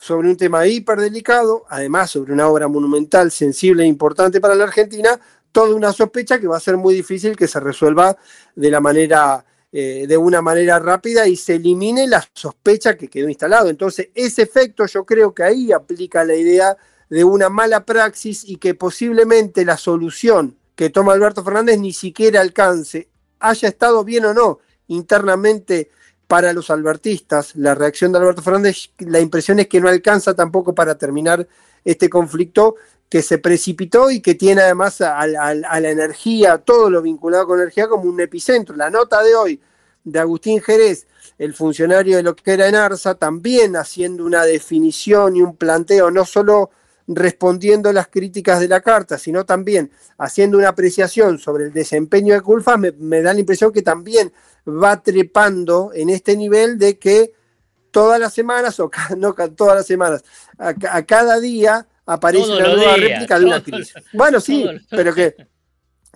sobre 0.00 0.30
un 0.30 0.36
tema 0.38 0.66
hiperdelicado, 0.66 1.66
además 1.68 2.10
sobre 2.10 2.32
una 2.32 2.48
obra 2.48 2.68
monumental, 2.68 3.30
sensible 3.30 3.82
e 3.82 3.86
importante 3.86 4.40
para 4.40 4.54
la 4.54 4.64
Argentina, 4.64 5.20
toda 5.52 5.74
una 5.74 5.92
sospecha 5.92 6.40
que 6.40 6.46
va 6.46 6.56
a 6.56 6.60
ser 6.60 6.78
muy 6.78 6.94
difícil 6.94 7.36
que 7.36 7.46
se 7.46 7.60
resuelva 7.60 8.16
de 8.56 8.70
la 8.70 8.80
manera 8.80 9.44
eh, 9.70 10.06
de 10.08 10.16
una 10.16 10.40
manera 10.40 10.78
rápida 10.78 11.28
y 11.28 11.36
se 11.36 11.56
elimine 11.56 12.08
la 12.08 12.26
sospecha 12.32 12.96
que 12.96 13.08
quedó 13.08 13.28
instalado. 13.28 13.68
Entonces, 13.68 14.08
ese 14.14 14.40
efecto 14.42 14.86
yo 14.86 15.04
creo 15.04 15.34
que 15.34 15.42
ahí 15.42 15.70
aplica 15.70 16.24
la 16.24 16.34
idea 16.34 16.78
de 17.10 17.22
una 17.22 17.50
mala 17.50 17.84
praxis 17.84 18.42
y 18.48 18.56
que 18.56 18.74
posiblemente 18.74 19.66
la 19.66 19.76
solución 19.76 20.56
que 20.74 20.88
toma 20.88 21.12
Alberto 21.12 21.44
Fernández 21.44 21.78
ni 21.78 21.92
siquiera 21.92 22.40
alcance, 22.40 23.10
haya 23.38 23.68
estado 23.68 24.02
bien 24.02 24.24
o 24.24 24.32
no 24.32 24.60
internamente 24.86 25.90
para 26.30 26.52
los 26.52 26.70
albertistas. 26.70 27.56
La 27.56 27.74
reacción 27.74 28.12
de 28.12 28.18
Alberto 28.18 28.40
Fernández, 28.40 28.90
la 28.98 29.18
impresión 29.18 29.58
es 29.58 29.66
que 29.66 29.80
no 29.80 29.88
alcanza 29.88 30.32
tampoco 30.32 30.76
para 30.76 30.96
terminar 30.96 31.48
este 31.84 32.08
conflicto 32.08 32.76
que 33.08 33.20
se 33.20 33.38
precipitó 33.38 34.12
y 34.12 34.20
que 34.20 34.36
tiene 34.36 34.62
además 34.62 35.00
a, 35.00 35.26
la 35.26 35.90
energía, 35.90 36.58
todo 36.58 36.88
lo 36.88 37.02
vinculado 37.02 37.48
con 37.48 37.58
energía 37.58 37.88
como 37.88 38.04
un 38.04 38.20
epicentro. 38.20 38.76
La 38.76 38.90
nota 38.90 39.24
de 39.24 39.34
hoy 39.34 39.60
de 40.04 40.20
Agustín 40.20 40.62
Jerez, 40.62 41.08
el 41.36 41.52
funcionario 41.52 42.18
de 42.18 42.22
lo 42.22 42.36
que 42.36 42.52
era 42.52 42.68
en 42.68 42.76
Arsa, 42.76 43.16
también 43.16 43.74
haciendo 43.74 44.24
una 44.24 44.44
definición 44.44 45.34
y 45.34 45.42
un 45.42 45.56
planteo, 45.56 46.12
no 46.12 46.24
solo 46.24 46.70
respondiendo 47.14 47.92
las 47.92 48.08
críticas 48.08 48.60
de 48.60 48.68
la 48.68 48.80
carta, 48.80 49.18
sino 49.18 49.44
también 49.44 49.90
haciendo 50.18 50.58
una 50.58 50.68
apreciación 50.68 51.38
sobre 51.38 51.64
el 51.64 51.72
desempeño 51.72 52.34
de 52.34 52.40
Culfa, 52.40 52.76
me, 52.76 53.22
da 53.22 53.34
la 53.34 53.40
impresión 53.40 53.72
que 53.72 53.82
también 53.82 54.32
va 54.66 55.02
trepando 55.02 55.90
en 55.94 56.10
este 56.10 56.36
nivel 56.36 56.78
de 56.78 56.98
que 56.98 57.32
todas 57.90 58.20
las 58.20 58.32
semanas, 58.32 58.78
o 58.80 58.90
no 59.16 59.34
todas 59.34 59.76
las 59.76 59.86
semanas, 59.86 60.22
a 60.58 61.02
cada 61.02 61.40
día 61.40 61.86
aparece 62.06 62.50
una 62.50 62.74
nueva 62.74 62.96
réplica 62.96 63.38
de 63.38 63.44
una 63.44 63.62
crisis. 63.62 63.94
Bueno, 64.12 64.40
sí, 64.40 64.66
pero 64.90 65.14
que, 65.14 65.36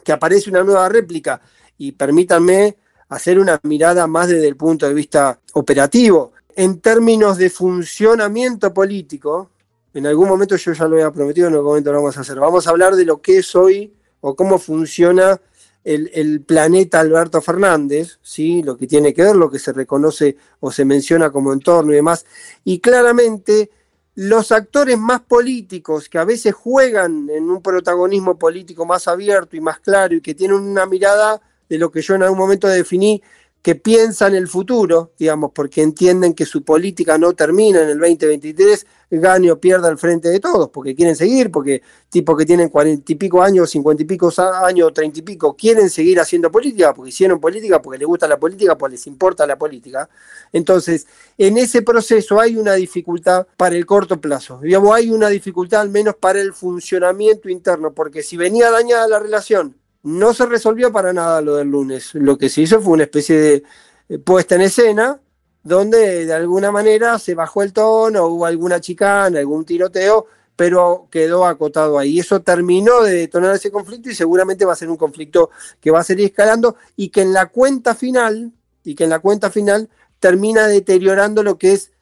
que 0.02 0.12
aparece 0.12 0.50
una 0.50 0.64
nueva 0.64 0.88
réplica. 0.88 1.40
Y 1.78 1.92
permítanme 1.92 2.76
hacer 3.08 3.38
una 3.38 3.60
mirada 3.62 4.06
más 4.06 4.28
desde 4.28 4.48
el 4.48 4.56
punto 4.56 4.86
de 4.86 4.94
vista 4.94 5.40
operativo. 5.54 6.32
En 6.56 6.80
términos 6.80 7.36
de 7.38 7.50
funcionamiento 7.50 8.72
político, 8.72 9.50
en 9.94 10.06
algún 10.06 10.28
momento 10.28 10.56
yo 10.56 10.72
ya 10.72 10.88
lo 10.88 10.96
había 10.96 11.10
prometido, 11.12 11.46
en 11.48 11.54
algún 11.54 11.68
momento 11.68 11.92
lo 11.92 11.98
vamos 11.98 12.18
a 12.18 12.22
hacer. 12.22 12.38
Vamos 12.38 12.66
a 12.66 12.70
hablar 12.70 12.96
de 12.96 13.04
lo 13.04 13.22
que 13.22 13.38
es 13.38 13.54
hoy 13.54 13.94
o 14.20 14.34
cómo 14.34 14.58
funciona 14.58 15.40
el, 15.84 16.42
planeta 16.42 16.98
Alberto 16.98 17.40
Fernández, 17.40 18.18
¿sí? 18.22 18.62
lo 18.62 18.76
que 18.76 18.86
tiene 18.86 19.14
que 19.14 19.22
ver, 19.22 19.36
lo 19.36 19.50
que 19.50 19.58
se 19.58 19.72
reconoce 19.72 20.36
o 20.60 20.72
se 20.72 20.84
menciona 20.84 21.30
como 21.30 21.52
entorno 21.52 21.92
y 21.92 21.96
demás. 21.96 22.26
Y 22.64 22.80
claramente 22.80 23.70
los 24.16 24.50
actores 24.50 24.98
más 24.98 25.20
políticos 25.20 26.08
que 26.08 26.18
a 26.18 26.24
veces 26.24 26.54
juegan 26.54 27.28
en 27.30 27.50
un 27.50 27.62
protagonismo 27.62 28.38
político 28.38 28.86
más 28.86 29.06
abierto 29.08 29.56
y 29.56 29.60
más 29.60 29.78
claro 29.80 30.14
y 30.14 30.20
que 30.20 30.34
tienen 30.34 30.56
una 30.56 30.86
mirada 30.86 31.40
de 31.68 31.78
lo 31.78 31.90
que 31.90 32.02
yo 32.02 32.14
en 32.14 32.22
algún 32.22 32.38
momento 32.38 32.66
definí 32.66 33.22
que 33.64 33.76
piensan 33.76 34.34
el 34.34 34.46
futuro, 34.46 35.12
digamos, 35.18 35.52
porque 35.54 35.80
entienden 35.80 36.34
que 36.34 36.44
su 36.44 36.62
política 36.62 37.16
no 37.16 37.32
termina 37.32 37.80
en 37.80 37.88
el 37.88 37.98
2023, 37.98 38.86
gane 39.12 39.50
o 39.50 39.58
pierda 39.58 39.88
al 39.88 39.96
frente 39.96 40.28
de 40.28 40.38
todos, 40.38 40.68
porque 40.68 40.94
quieren 40.94 41.16
seguir, 41.16 41.50
porque 41.50 41.80
tipos 42.10 42.36
que 42.36 42.44
tienen 42.44 42.68
cuarenta 42.68 43.10
y 43.10 43.14
pico 43.14 43.42
años, 43.42 43.70
cincuenta 43.70 44.02
y 44.02 44.04
pico 44.04 44.30
años, 44.62 44.92
treinta 44.92 45.18
y 45.18 45.22
pico, 45.22 45.56
quieren 45.56 45.88
seguir 45.88 46.20
haciendo 46.20 46.50
política, 46.50 46.92
porque 46.92 47.08
hicieron 47.08 47.40
política, 47.40 47.80
porque 47.80 47.98
les 47.98 48.06
gusta 48.06 48.28
la 48.28 48.38
política, 48.38 48.76
porque 48.76 48.96
les 48.96 49.06
importa 49.06 49.46
la 49.46 49.56
política. 49.56 50.10
Entonces, 50.52 51.06
en 51.38 51.56
ese 51.56 51.80
proceso 51.80 52.38
hay 52.38 52.58
una 52.58 52.74
dificultad 52.74 53.46
para 53.56 53.76
el 53.76 53.86
corto 53.86 54.20
plazo, 54.20 54.60
digamos, 54.62 54.94
hay 54.94 55.08
una 55.08 55.28
dificultad 55.28 55.80
al 55.80 55.88
menos 55.88 56.16
para 56.16 56.38
el 56.38 56.52
funcionamiento 56.52 57.48
interno, 57.48 57.94
porque 57.94 58.22
si 58.22 58.36
venía 58.36 58.70
dañada 58.70 59.08
la 59.08 59.20
relación 59.20 59.74
no 60.04 60.32
se 60.32 60.46
resolvió 60.46 60.92
para 60.92 61.12
nada 61.12 61.40
lo 61.40 61.56
del 61.56 61.68
lunes. 61.68 62.14
Lo 62.14 62.38
que 62.38 62.48
se 62.48 62.62
hizo 62.62 62.80
fue 62.80 62.92
una 62.92 63.04
especie 63.04 63.38
de 63.38 63.62
eh, 64.08 64.18
puesta 64.18 64.54
en 64.54 64.62
escena 64.62 65.20
donde 65.64 66.26
de 66.26 66.32
alguna 66.32 66.70
manera 66.70 67.18
se 67.18 67.34
bajó 67.34 67.62
el 67.62 67.72
tono, 67.72 68.26
hubo 68.26 68.44
alguna 68.44 68.80
chicana, 68.80 69.38
algún 69.38 69.64
tiroteo, 69.64 70.26
pero 70.54 71.08
quedó 71.10 71.46
acotado 71.46 71.98
ahí. 71.98 72.20
Eso 72.20 72.42
terminó 72.42 73.02
de 73.02 73.14
detonar 73.14 73.56
ese 73.56 73.72
conflicto 73.72 74.10
y 74.10 74.14
seguramente 74.14 74.66
va 74.66 74.74
a 74.74 74.76
ser 74.76 74.90
un 74.90 74.98
conflicto 74.98 75.50
que 75.80 75.90
va 75.90 76.00
a 76.00 76.04
seguir 76.04 76.26
escalando 76.26 76.76
y 76.96 77.08
que 77.08 77.22
en 77.22 77.32
la 77.32 77.46
cuenta 77.46 77.94
final, 77.94 78.52
y 78.84 78.94
que 78.94 79.04
en 79.04 79.10
la 79.10 79.20
cuenta 79.20 79.50
final 79.50 79.88
termina 80.20 80.66
deteriorando 80.68 81.42
lo 81.42 81.56
que 81.56 81.72
es 81.72 81.92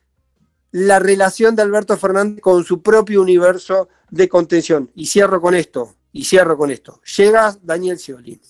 la 0.73 0.99
relación 0.99 1.54
de 1.54 1.62
Alberto 1.62 1.97
Fernández 1.97 2.40
con 2.40 2.64
su 2.64 2.82
propio 2.82 3.23
universo 3.23 3.88
de 4.11 4.28
contención. 4.28 4.90
Y 4.97 5.06
cierro 5.06 5.40
con 5.40 5.54
esto. 5.54 5.94
Y 6.12 6.25
cierro 6.25 6.57
con 6.57 6.71
esto. 6.71 7.00
Llega 7.16 7.57
Daniel 7.62 7.99
Scioli. 7.99 8.40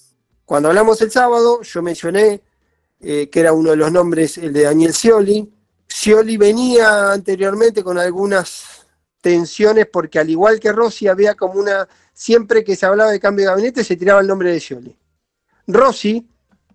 Cuando 0.44 0.68
hablamos 0.68 1.00
el 1.00 1.10
sábado, 1.10 1.62
yo 1.62 1.82
mencioné 1.82 2.42
eh, 3.00 3.28
que 3.30 3.40
era 3.40 3.52
uno 3.52 3.70
de 3.70 3.76
los 3.76 3.90
nombres, 3.90 4.38
el 4.38 4.52
de 4.52 4.62
Daniel 4.62 4.92
Scioli. 4.92 5.52
Scioli 5.88 6.36
venía 6.36 7.12
anteriormente 7.12 7.82
con 7.82 7.98
algunas 7.98 8.86
tensiones 9.20 9.86
porque 9.86 10.18
al 10.18 10.28
igual 10.28 10.58
que 10.60 10.72
Rossi 10.72 11.06
había 11.08 11.34
como 11.34 11.54
una, 11.54 11.88
siempre 12.12 12.64
que 12.64 12.76
se 12.76 12.86
hablaba 12.86 13.10
de 13.10 13.20
cambio 13.20 13.46
de 13.46 13.50
gabinete 13.52 13.84
se 13.84 13.96
tiraba 13.96 14.20
el 14.20 14.26
nombre 14.26 14.52
de 14.52 14.60
Scioli. 14.60 14.96
Rossi, 15.68 16.28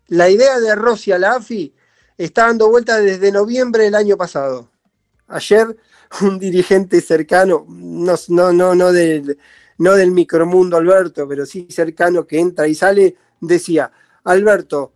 la 0.08 0.30
idea 0.30 0.60
de 0.60 0.74
Rossi 0.76 1.12
a 1.12 1.20
la 1.20 1.34
AFI 1.34 1.76
está 2.18 2.48
dando 2.48 2.70
vuelta 2.70 3.00
desde 3.00 3.32
noviembre 3.32 3.84
del 3.84 3.96
año 3.96 4.18
pasado. 4.18 4.72
Ayer 5.28 5.76
un 6.22 6.40
dirigente 6.40 7.02
cercano, 7.02 7.66
no, 7.68 8.16
no, 8.30 8.54
no, 8.54 8.76
no 8.76 8.92
de, 8.92 9.38
no 9.78 9.94
del 9.94 10.12
micromundo 10.12 10.78
Alberto, 10.78 11.28
pero 11.28 11.46
sí 11.46 11.68
cercano 11.70 12.26
que 12.26 12.40
entra 12.40 12.68
y 12.68 12.76
sale, 12.76 13.16
decía, 13.40 13.92
Alberto, 14.24 14.94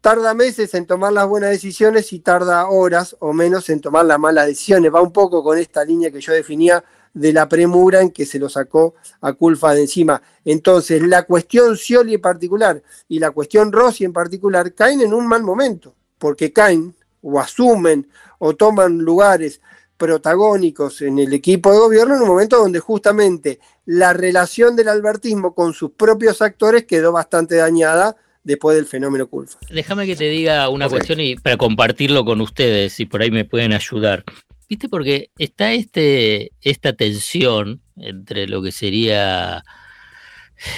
tarda 0.00 0.34
meses 0.34 0.72
en 0.74 0.86
tomar 0.86 1.12
las 1.12 1.26
buenas 1.26 1.50
decisiones 1.50 2.12
y 2.12 2.20
tarda 2.20 2.68
horas 2.68 3.16
o 3.20 3.32
menos 3.32 3.68
en 3.70 3.80
tomar 3.80 4.04
las 4.04 4.18
malas 4.18 4.46
decisiones. 4.46 4.94
Va 4.94 5.00
un 5.00 5.12
poco 5.12 5.42
con 5.42 5.58
esta 5.58 5.84
línea 5.84 6.10
que 6.10 6.20
yo 6.20 6.32
definía 6.32 6.84
de 7.12 7.32
la 7.32 7.48
premura 7.48 8.02
en 8.02 8.10
que 8.10 8.26
se 8.26 8.38
lo 8.38 8.48
sacó 8.48 8.94
a 9.22 9.32
Culfa 9.32 9.72
de 9.72 9.80
encima. 9.80 10.20
Entonces, 10.44 11.02
la 11.02 11.22
cuestión 11.22 11.76
Scioli 11.76 12.14
en 12.14 12.20
particular 12.20 12.82
y 13.08 13.18
la 13.18 13.30
cuestión 13.30 13.72
Rossi 13.72 14.04
en 14.04 14.12
particular 14.12 14.74
caen 14.74 15.00
en 15.00 15.14
un 15.14 15.26
mal 15.26 15.42
momento, 15.42 15.94
porque 16.18 16.52
caen 16.52 16.94
o 17.22 17.40
asumen 17.40 18.06
o 18.38 18.54
toman 18.54 18.98
lugares 18.98 19.60
protagónicos 19.96 21.02
en 21.02 21.18
el 21.18 21.32
equipo 21.32 21.72
de 21.72 21.78
gobierno 21.78 22.16
en 22.16 22.22
un 22.22 22.28
momento 22.28 22.58
donde 22.58 22.80
justamente 22.80 23.58
la 23.84 24.12
relación 24.12 24.76
del 24.76 24.88
albertismo 24.88 25.54
con 25.54 25.72
sus 25.72 25.92
propios 25.92 26.42
actores 26.42 26.84
quedó 26.84 27.12
bastante 27.12 27.56
dañada 27.56 28.16
después 28.44 28.76
del 28.76 28.86
fenómeno 28.86 29.26
Culfa. 29.26 29.58
Déjame 29.70 30.06
que 30.06 30.16
te 30.16 30.28
diga 30.28 30.68
una 30.68 30.88
cuestión 30.88 31.20
y 31.20 31.36
para 31.36 31.56
compartirlo 31.56 32.24
con 32.24 32.40
ustedes, 32.40 32.98
y 33.00 33.06
por 33.06 33.22
ahí 33.22 33.30
me 33.30 33.44
pueden 33.44 33.72
ayudar. 33.72 34.24
¿Viste? 34.68 34.88
Porque 34.88 35.30
está 35.38 35.72
este, 35.72 36.52
esta 36.60 36.92
tensión 36.92 37.80
entre 37.96 38.46
lo 38.46 38.62
que 38.62 38.72
sería 38.72 39.64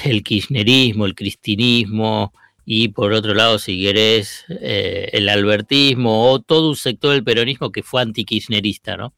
el 0.05 0.23
kirchnerismo, 0.23 1.07
el 1.07 1.15
cristinismo 1.15 2.33
y 2.71 2.89
por 2.89 3.15
otro 3.15 3.33
lado, 3.33 3.59
si 3.59 3.81
querés, 3.81 4.45
eh, 4.51 5.09
el 5.15 5.31
albertismo 5.31 6.31
o 6.31 6.39
todo 6.39 6.69
un 6.69 6.77
sector 6.77 7.13
del 7.13 7.25
peronismo 7.25 7.73
que 7.73 7.83
fue 7.83 8.03
antikirchnerista, 8.03 8.99
¿no? 8.99 9.15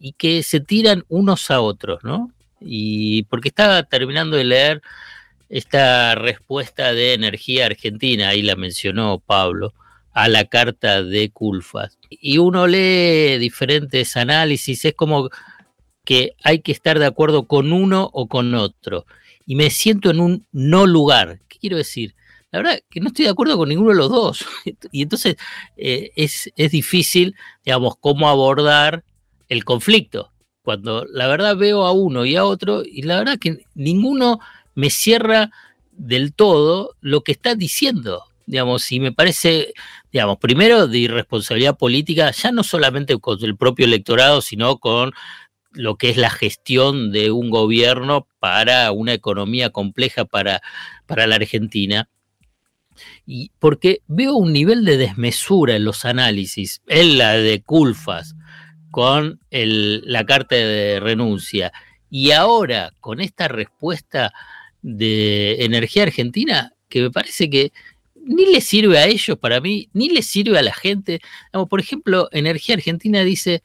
Y 0.00 0.14
que 0.14 0.42
se 0.42 0.58
tiran 0.58 1.04
unos 1.08 1.52
a 1.52 1.60
otros, 1.60 2.02
¿no? 2.02 2.32
Y 2.60 3.22
porque 3.24 3.50
estaba 3.50 3.84
terminando 3.84 4.36
de 4.36 4.42
leer 4.42 4.82
esta 5.48 6.16
respuesta 6.16 6.92
de 6.92 7.14
Energía 7.14 7.66
Argentina, 7.66 8.30
ahí 8.30 8.42
la 8.42 8.56
mencionó 8.56 9.20
Pablo, 9.24 9.72
a 10.12 10.26
la 10.26 10.44
carta 10.46 11.04
de 11.04 11.30
Culfas. 11.30 11.96
Y 12.10 12.38
uno 12.38 12.66
lee 12.66 13.38
diferentes 13.38 14.16
análisis, 14.16 14.84
es 14.84 14.94
como 14.94 15.30
que 16.04 16.34
hay 16.42 16.58
que 16.58 16.72
estar 16.72 16.98
de 16.98 17.06
acuerdo 17.06 17.46
con 17.46 17.72
uno 17.72 18.10
o 18.12 18.26
con 18.26 18.52
otro. 18.56 19.06
Y 19.46 19.54
me 19.54 19.70
siento 19.70 20.10
en 20.10 20.18
un 20.18 20.46
no 20.50 20.86
lugar. 20.86 21.38
¿Qué 21.46 21.60
quiero 21.60 21.76
decir? 21.76 22.16
La 22.54 22.62
verdad 22.62 22.78
que 22.88 23.00
no 23.00 23.08
estoy 23.08 23.24
de 23.24 23.32
acuerdo 23.32 23.56
con 23.56 23.68
ninguno 23.68 23.90
de 23.90 23.96
los 23.96 24.08
dos. 24.08 24.46
Y 24.92 25.02
entonces 25.02 25.34
eh, 25.76 26.12
es, 26.14 26.52
es 26.54 26.70
difícil, 26.70 27.34
digamos, 27.64 27.94
cómo 27.98 28.28
abordar 28.28 29.02
el 29.48 29.64
conflicto. 29.64 30.30
Cuando 30.62 31.04
la 31.10 31.26
verdad 31.26 31.56
veo 31.56 31.84
a 31.84 31.90
uno 31.90 32.24
y 32.24 32.36
a 32.36 32.44
otro, 32.44 32.84
y 32.84 33.02
la 33.02 33.18
verdad 33.18 33.40
que 33.40 33.64
ninguno 33.74 34.38
me 34.76 34.88
cierra 34.90 35.50
del 35.90 36.32
todo 36.32 36.94
lo 37.00 37.22
que 37.22 37.32
está 37.32 37.56
diciendo 37.56 38.22
digamos, 38.46 38.92
y 38.92 39.00
me 39.00 39.10
parece, 39.10 39.72
digamos, 40.12 40.36
primero 40.36 40.86
de 40.86 40.98
irresponsabilidad 40.98 41.78
política, 41.78 42.30
ya 42.30 42.52
no 42.52 42.62
solamente 42.62 43.18
con 43.18 43.42
el 43.42 43.56
propio 43.56 43.86
electorado, 43.86 44.42
sino 44.42 44.76
con 44.76 45.12
lo 45.72 45.96
que 45.96 46.10
es 46.10 46.18
la 46.18 46.28
gestión 46.28 47.10
de 47.10 47.30
un 47.30 47.48
gobierno 47.48 48.28
para 48.38 48.92
una 48.92 49.14
economía 49.14 49.70
compleja 49.70 50.26
para, 50.26 50.60
para 51.06 51.26
la 51.26 51.36
Argentina. 51.36 52.10
Y 53.26 53.50
porque 53.58 54.00
veo 54.06 54.34
un 54.34 54.52
nivel 54.52 54.84
de 54.84 54.96
desmesura 54.96 55.76
en 55.76 55.84
los 55.84 56.04
análisis, 56.04 56.82
en 56.86 57.18
la 57.18 57.32
de 57.32 57.62
Culfas, 57.62 58.34
con 58.90 59.40
la 59.50 60.24
carta 60.24 60.56
de 60.56 61.00
renuncia, 61.00 61.72
y 62.10 62.30
ahora 62.30 62.92
con 63.00 63.20
esta 63.20 63.48
respuesta 63.48 64.32
de 64.82 65.64
Energía 65.64 66.04
Argentina, 66.04 66.72
que 66.88 67.02
me 67.02 67.10
parece 67.10 67.50
que 67.50 67.72
ni 68.14 68.46
le 68.46 68.60
sirve 68.60 68.98
a 68.98 69.06
ellos 69.06 69.38
para 69.38 69.60
mí, 69.60 69.88
ni 69.92 70.08
le 70.08 70.22
sirve 70.22 70.58
a 70.58 70.62
la 70.62 70.72
gente. 70.72 71.20
por 71.68 71.80
ejemplo, 71.80 72.28
Energía 72.32 72.76
Argentina 72.76 73.22
dice, 73.22 73.62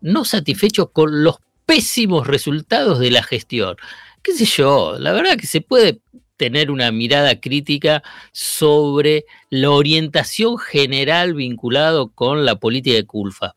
no 0.00 0.24
satisfecho 0.24 0.92
con 0.92 1.24
los 1.24 1.36
pésimos 1.66 2.26
resultados 2.26 2.98
de 2.98 3.10
la 3.10 3.22
gestión. 3.22 3.76
¿Qué 4.22 4.34
sé 4.34 4.44
yo? 4.44 4.96
La 4.98 5.12
verdad 5.12 5.36
que 5.36 5.46
se 5.46 5.60
puede 5.60 6.00
tener 6.40 6.70
una 6.70 6.90
mirada 6.90 7.38
crítica 7.38 8.02
sobre 8.32 9.26
la 9.50 9.70
orientación 9.72 10.56
general 10.56 11.34
vinculado 11.34 12.12
con 12.12 12.46
la 12.46 12.56
política 12.56 12.96
de 12.96 13.04
Culfa, 13.04 13.54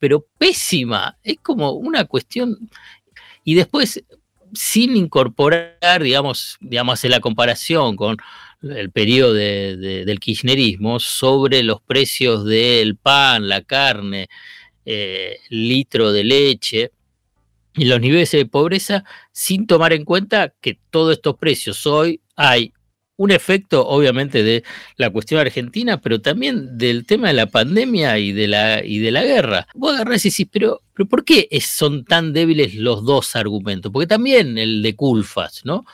pero 0.00 0.26
pésima, 0.36 1.16
es 1.22 1.38
como 1.40 1.70
una 1.70 2.06
cuestión... 2.06 2.68
Y 3.44 3.54
después, 3.54 4.02
sin 4.52 4.96
incorporar, 4.96 6.02
digamos, 6.02 6.56
digamos, 6.60 6.94
hacer 6.94 7.12
la 7.12 7.20
comparación 7.20 7.94
con 7.94 8.16
el 8.62 8.90
periodo 8.90 9.32
del 9.32 10.18
kirchnerismo 10.18 10.98
sobre 10.98 11.62
los 11.62 11.80
precios 11.82 12.44
del 12.44 12.96
pan, 12.96 13.48
la 13.48 13.60
carne, 13.60 14.28
eh, 14.84 15.38
litro 15.50 16.10
de 16.10 16.24
leche 16.24 16.90
y 17.74 17.84
los 17.84 18.00
niveles 18.00 18.30
de 18.32 18.46
pobreza, 18.46 19.04
sin 19.30 19.66
tomar 19.66 19.92
en 19.92 20.04
cuenta 20.04 20.54
que 20.60 20.78
todos 20.90 21.12
estos 21.12 21.36
precios 21.36 21.86
hoy 21.86 22.20
hay 22.36 22.72
un 23.16 23.30
efecto, 23.30 23.86
obviamente, 23.86 24.42
de 24.42 24.64
la 24.96 25.10
cuestión 25.10 25.40
argentina, 25.40 26.00
pero 26.00 26.20
también 26.20 26.76
del 26.76 27.06
tema 27.06 27.28
de 27.28 27.34
la 27.34 27.46
pandemia 27.46 28.18
y 28.18 28.32
de 28.32 28.48
la, 28.48 28.84
y 28.84 28.98
de 28.98 29.12
la 29.12 29.22
guerra. 29.22 29.68
Vos 29.74 29.94
agarrás 29.94 30.24
y 30.26 30.30
decís, 30.30 30.48
pero, 30.50 30.82
pero 30.94 31.08
¿por 31.08 31.24
qué 31.24 31.48
son 31.60 32.04
tan 32.04 32.32
débiles 32.32 32.74
los 32.74 33.04
dos 33.04 33.36
argumentos? 33.36 33.92
Porque 33.92 34.08
también 34.08 34.58
el 34.58 34.82
de 34.82 34.96
Culfas, 34.96 35.62
¿no? 35.64 35.84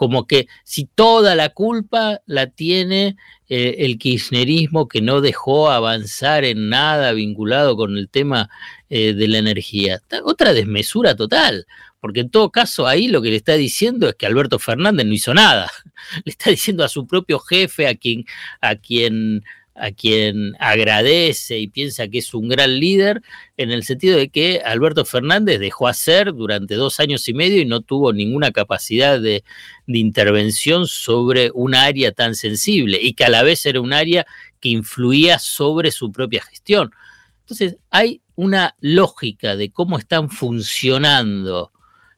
como 0.00 0.26
que 0.26 0.48
si 0.64 0.86
toda 0.86 1.34
la 1.34 1.50
culpa 1.50 2.22
la 2.24 2.46
tiene 2.46 3.18
eh, 3.50 3.74
el 3.80 3.98
kirchnerismo 3.98 4.88
que 4.88 5.02
no 5.02 5.20
dejó 5.20 5.68
avanzar 5.68 6.46
en 6.46 6.70
nada 6.70 7.12
vinculado 7.12 7.76
con 7.76 7.98
el 7.98 8.08
tema 8.08 8.48
eh, 8.88 9.12
de 9.12 9.28
la 9.28 9.36
energía. 9.36 10.00
Otra 10.24 10.54
desmesura 10.54 11.16
total, 11.16 11.66
porque 12.00 12.20
en 12.20 12.30
todo 12.30 12.50
caso 12.50 12.86
ahí 12.86 13.08
lo 13.08 13.22
que 13.22 13.30
le 13.30 13.36
está 13.36 13.54
diciendo 13.54 14.08
es 14.08 14.14
que 14.14 14.26
Alberto 14.26 14.58
Fernández 14.58 15.06
no 15.06 15.12
hizo 15.12 15.34
nada. 15.34 15.70
Le 16.24 16.30
está 16.30 16.50
diciendo 16.50 16.82
a 16.82 16.88
su 16.88 17.06
propio 17.06 17.38
jefe, 17.38 17.86
a 17.86 17.94
quien, 17.94 18.24
a 18.60 18.74
quien 18.76 19.42
a 19.80 19.92
quien 19.92 20.56
agradece 20.58 21.58
y 21.58 21.68
piensa 21.68 22.08
que 22.08 22.18
es 22.18 22.34
un 22.34 22.48
gran 22.48 22.78
líder, 22.78 23.22
en 23.56 23.70
el 23.70 23.82
sentido 23.82 24.18
de 24.18 24.28
que 24.28 24.60
Alberto 24.64 25.04
Fernández 25.04 25.58
dejó 25.58 25.88
hacer 25.88 26.34
durante 26.34 26.74
dos 26.74 27.00
años 27.00 27.26
y 27.28 27.34
medio 27.34 27.62
y 27.62 27.64
no 27.64 27.80
tuvo 27.80 28.12
ninguna 28.12 28.50
capacidad 28.52 29.20
de, 29.20 29.42
intervención 29.86 30.86
sobre 30.86 31.50
un 31.52 31.74
área 31.74 32.12
tan 32.12 32.34
sensible 32.36 32.98
y 33.02 33.14
que 33.14 33.24
a 33.24 33.28
la 33.28 33.42
vez 33.42 33.66
era 33.66 33.80
un 33.80 33.92
área 33.92 34.24
que 34.60 34.68
influía 34.68 35.38
sobre 35.38 35.90
su 35.90 36.12
propia 36.12 36.42
gestión. 36.42 36.92
Entonces, 37.40 37.76
hay 37.90 38.20
una 38.36 38.76
lógica 38.80 39.56
de 39.56 39.72
cómo 39.72 39.98
están 39.98 40.30
funcionando 40.30 41.72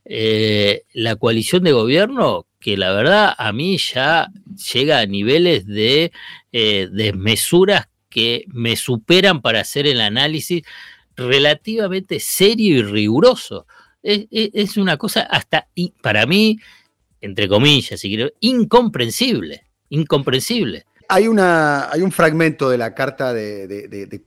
eh, 0.05 0.83
la 0.93 1.17
coalición 1.17 1.62
de 1.62 1.73
gobierno 1.73 2.47
que 2.59 2.77
la 2.77 2.93
verdad 2.93 3.35
a 3.37 3.53
mí 3.53 3.77
ya 3.79 4.29
llega 4.73 5.01
a 5.01 5.07
niveles 5.07 5.67
de 5.67 6.12
eh, 6.53 6.88
desmesuras 6.93 7.88
que 8.09 8.45
me 8.49 8.77
superan 8.77 9.43
para 9.43 9.61
hacer 9.61 9.87
el 9.87 10.01
análisis 10.01 10.62
relativamente 11.17 12.21
serio 12.21 12.79
y 12.79 12.83
riguroso. 12.83 13.67
Es, 14.03 14.77
una 14.77 14.97
cosa 14.97 15.23
hasta, 15.23 15.69
para 16.03 16.27
mí, 16.27 16.59
entre 17.21 17.49
comillas, 17.49 18.01
si 18.01 18.09
quiero, 18.09 18.31
incomprensible, 18.41 19.65
incomprensible. 19.88 20.85
Hay, 21.09 21.29
una, 21.29 21.91
hay 21.91 22.03
un 22.03 22.11
fragmento 22.11 22.69
de 22.69 22.79
la 22.79 22.95
carta 22.95 23.33
de, 23.33 23.67
de, 23.67 24.07
de 24.07 24.23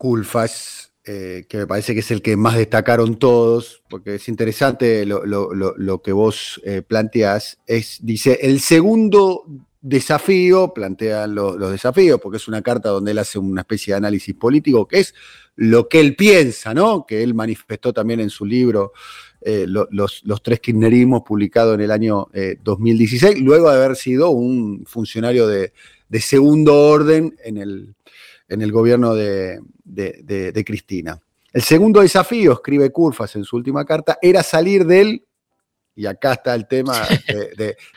eh, 1.07 1.45
que 1.47 1.57
me 1.57 1.67
parece 1.67 1.93
que 1.93 1.99
es 1.99 2.09
el 2.09 2.23
que 2.23 2.35
más 2.35 2.57
destacaron 2.57 3.19
todos, 3.19 3.83
porque 3.89 4.15
es 4.15 4.27
interesante 4.27 5.05
lo, 5.05 6.01
que 6.03 6.11
vos 6.11 6.59
eh, 6.65 6.81
planteás, 6.81 7.59
es, 7.67 7.99
dice, 8.01 8.39
el 8.41 8.59
segundo 8.59 9.45
desafío, 9.81 10.73
plantean 10.73 11.35
los 11.35 11.71
desafíos, 11.71 12.19
porque 12.19 12.37
es 12.37 12.47
una 12.47 12.63
carta 12.63 12.89
donde 12.89 13.11
él 13.11 13.19
hace 13.19 13.37
una 13.37 13.61
especie 13.61 13.93
de 13.93 13.97
análisis 13.97 14.33
político, 14.33 14.87
que 14.87 15.01
es 15.01 15.13
lo 15.55 15.87
que 15.89 15.99
él 15.99 16.15
piensa, 16.15 16.73
¿no? 16.73 17.05
Que 17.05 17.21
él 17.21 17.35
manifestó 17.35 17.93
también 17.93 18.19
en 18.19 18.31
su 18.31 18.43
libro 18.43 18.91
eh, 19.41 19.67
los, 19.67 20.23
tres 20.41 20.59
kirchnerismos 20.59 21.21
publicado 21.21 21.75
en 21.75 21.81
el 21.81 21.91
año 21.91 22.29
2016, 22.63 23.41
luego 23.41 23.69
de 23.69 23.75
haber 23.77 23.95
sido 23.95 24.31
un 24.31 24.85
funcionario 24.87 25.47
de 25.47 25.71
segundo 26.19 26.73
orden 26.89 27.35
en 27.43 27.57
el, 27.57 27.95
en 28.47 28.61
el 28.61 28.71
gobierno 28.71 29.15
de, 29.15 29.59
Cristina. 30.65 31.19
El 31.51 31.61
segundo 31.61 32.01
desafío, 32.01 32.53
escribe 32.53 32.91
Curfas 32.91 33.35
en 33.35 33.43
su 33.43 33.55
última 33.55 33.85
carta, 33.85 34.17
era 34.21 34.43
salir 34.43 34.85
del, 34.85 35.25
y 35.95 36.05
acá 36.05 36.33
está 36.33 36.53
el 36.53 36.67
tema 36.67 37.07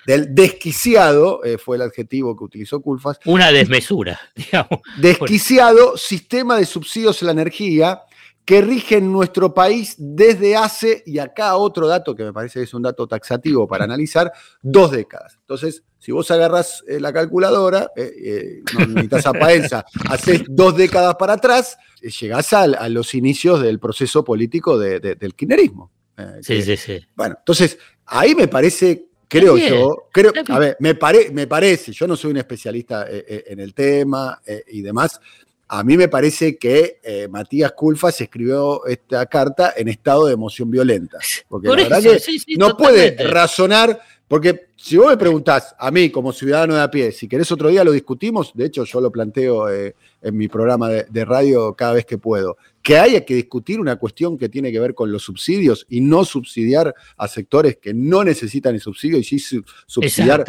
del 0.06 0.34
desquiciado, 0.34 1.44
eh, 1.44 1.58
fue 1.58 1.76
el 1.76 1.82
adjetivo 1.82 2.36
que 2.36 2.44
utilizó 2.44 2.80
Curfas. 2.80 3.18
Una 3.24 3.50
desmesura, 3.50 4.20
digamos. 4.36 4.80
Desquiciado 4.98 5.96
sistema 5.96 6.56
de 6.56 6.66
subsidios 6.66 7.20
a 7.22 7.26
la 7.26 7.32
energía 7.32 8.02
que 8.48 8.62
rigen 8.62 9.12
nuestro 9.12 9.52
país 9.52 9.94
desde 9.98 10.56
hace, 10.56 11.02
y 11.04 11.18
acá 11.18 11.54
otro 11.56 11.86
dato 11.86 12.14
que 12.14 12.24
me 12.24 12.32
parece 12.32 12.60
que 12.60 12.64
es 12.64 12.72
un 12.72 12.80
dato 12.80 13.06
taxativo 13.06 13.68
para 13.68 13.84
analizar, 13.84 14.32
dos 14.62 14.90
décadas. 14.90 15.36
Entonces, 15.38 15.82
si 15.98 16.12
vos 16.12 16.30
agarras 16.30 16.82
eh, 16.88 16.98
la 16.98 17.12
calculadora, 17.12 17.90
eh, 17.94 18.10
eh, 18.24 18.62
no 18.72 18.86
necesitas 18.86 19.26
a 19.26 19.34
Paenza, 19.34 19.84
haces 20.08 20.44
dos 20.48 20.74
décadas 20.74 21.16
para 21.16 21.34
atrás, 21.34 21.76
llegás 22.00 22.54
a, 22.54 22.88
los 22.88 23.14
inicios 23.14 23.60
del 23.60 23.78
proceso 23.78 24.24
político 24.24 24.78
del 24.78 25.34
kirchnerismo. 25.34 25.92
sí, 26.40 26.62
sí, 26.62 26.78
sí. 26.78 27.00
Bueno, 27.14 27.34
entonces, 27.40 27.78
ahí 28.06 28.34
me 28.34 28.48
parece 28.48 29.04
Creo 29.30 29.58
yo, 29.58 30.08
creo, 30.10 30.32
a 30.48 30.58
ver, 30.58 30.78
me, 30.80 30.96
me 31.32 31.46
parece, 31.46 31.92
yo 31.92 32.06
no 32.06 32.16
soy 32.16 32.30
un 32.30 32.38
especialista 32.38 33.06
en 33.10 33.60
el 33.60 33.74
tema 33.74 34.40
y 34.68 34.80
demás, 34.80 35.20
a 35.68 35.84
mí 35.84 35.96
me 35.98 36.08
parece 36.08 36.56
que 36.56 36.98
eh, 37.02 37.28
Matías 37.28 37.72
Culfas 37.72 38.18
escribió 38.20 38.86
esta 38.86 39.26
carta 39.26 39.74
en 39.76 39.88
estado 39.88 40.26
de 40.26 40.32
emoción 40.32 40.70
violenta. 40.70 41.18
Porque 41.46 41.68
la 41.68 41.76
verdad 41.76 42.02
que 42.02 42.20
no 42.56 42.76
puede 42.76 43.10
razonar, 43.28 44.00
porque 44.28 44.68
si 44.76 44.98
vos 44.98 45.08
me 45.08 45.16
preguntás 45.16 45.74
a 45.78 45.90
mí 45.90 46.10
como 46.10 46.32
ciudadano 46.34 46.74
de 46.74 46.82
a 46.82 46.90
pie, 46.90 47.12
si 47.12 47.26
querés 47.26 47.50
otro 47.50 47.70
día 47.70 47.82
lo 47.82 47.92
discutimos, 47.92 48.52
de 48.54 48.66
hecho 48.66 48.84
yo 48.84 49.00
lo 49.00 49.10
planteo 49.10 49.70
eh, 49.70 49.96
en 50.20 50.36
mi 50.36 50.48
programa 50.48 50.90
de, 50.90 51.24
radio 51.24 51.74
cada 51.74 51.94
vez 51.94 52.04
que 52.04 52.18
puedo, 52.18 52.58
que 52.82 52.98
haya 52.98 53.24
que 53.24 53.34
discutir 53.34 53.80
una 53.80 53.96
cuestión 53.96 54.36
que 54.36 54.50
tiene 54.50 54.70
que 54.70 54.80
ver 54.80 54.94
con 54.94 55.10
los 55.10 55.22
subsidios 55.22 55.86
y 55.88 56.02
no 56.02 56.26
subsidiar 56.26 56.94
a 57.16 57.26
sectores 57.26 57.78
que 57.78 57.94
no 57.94 58.22
necesitan 58.22 58.74
el 58.74 58.82
subsidio 58.82 59.18
y 59.18 59.24
sí 59.24 59.38
subsidiar 59.86 60.44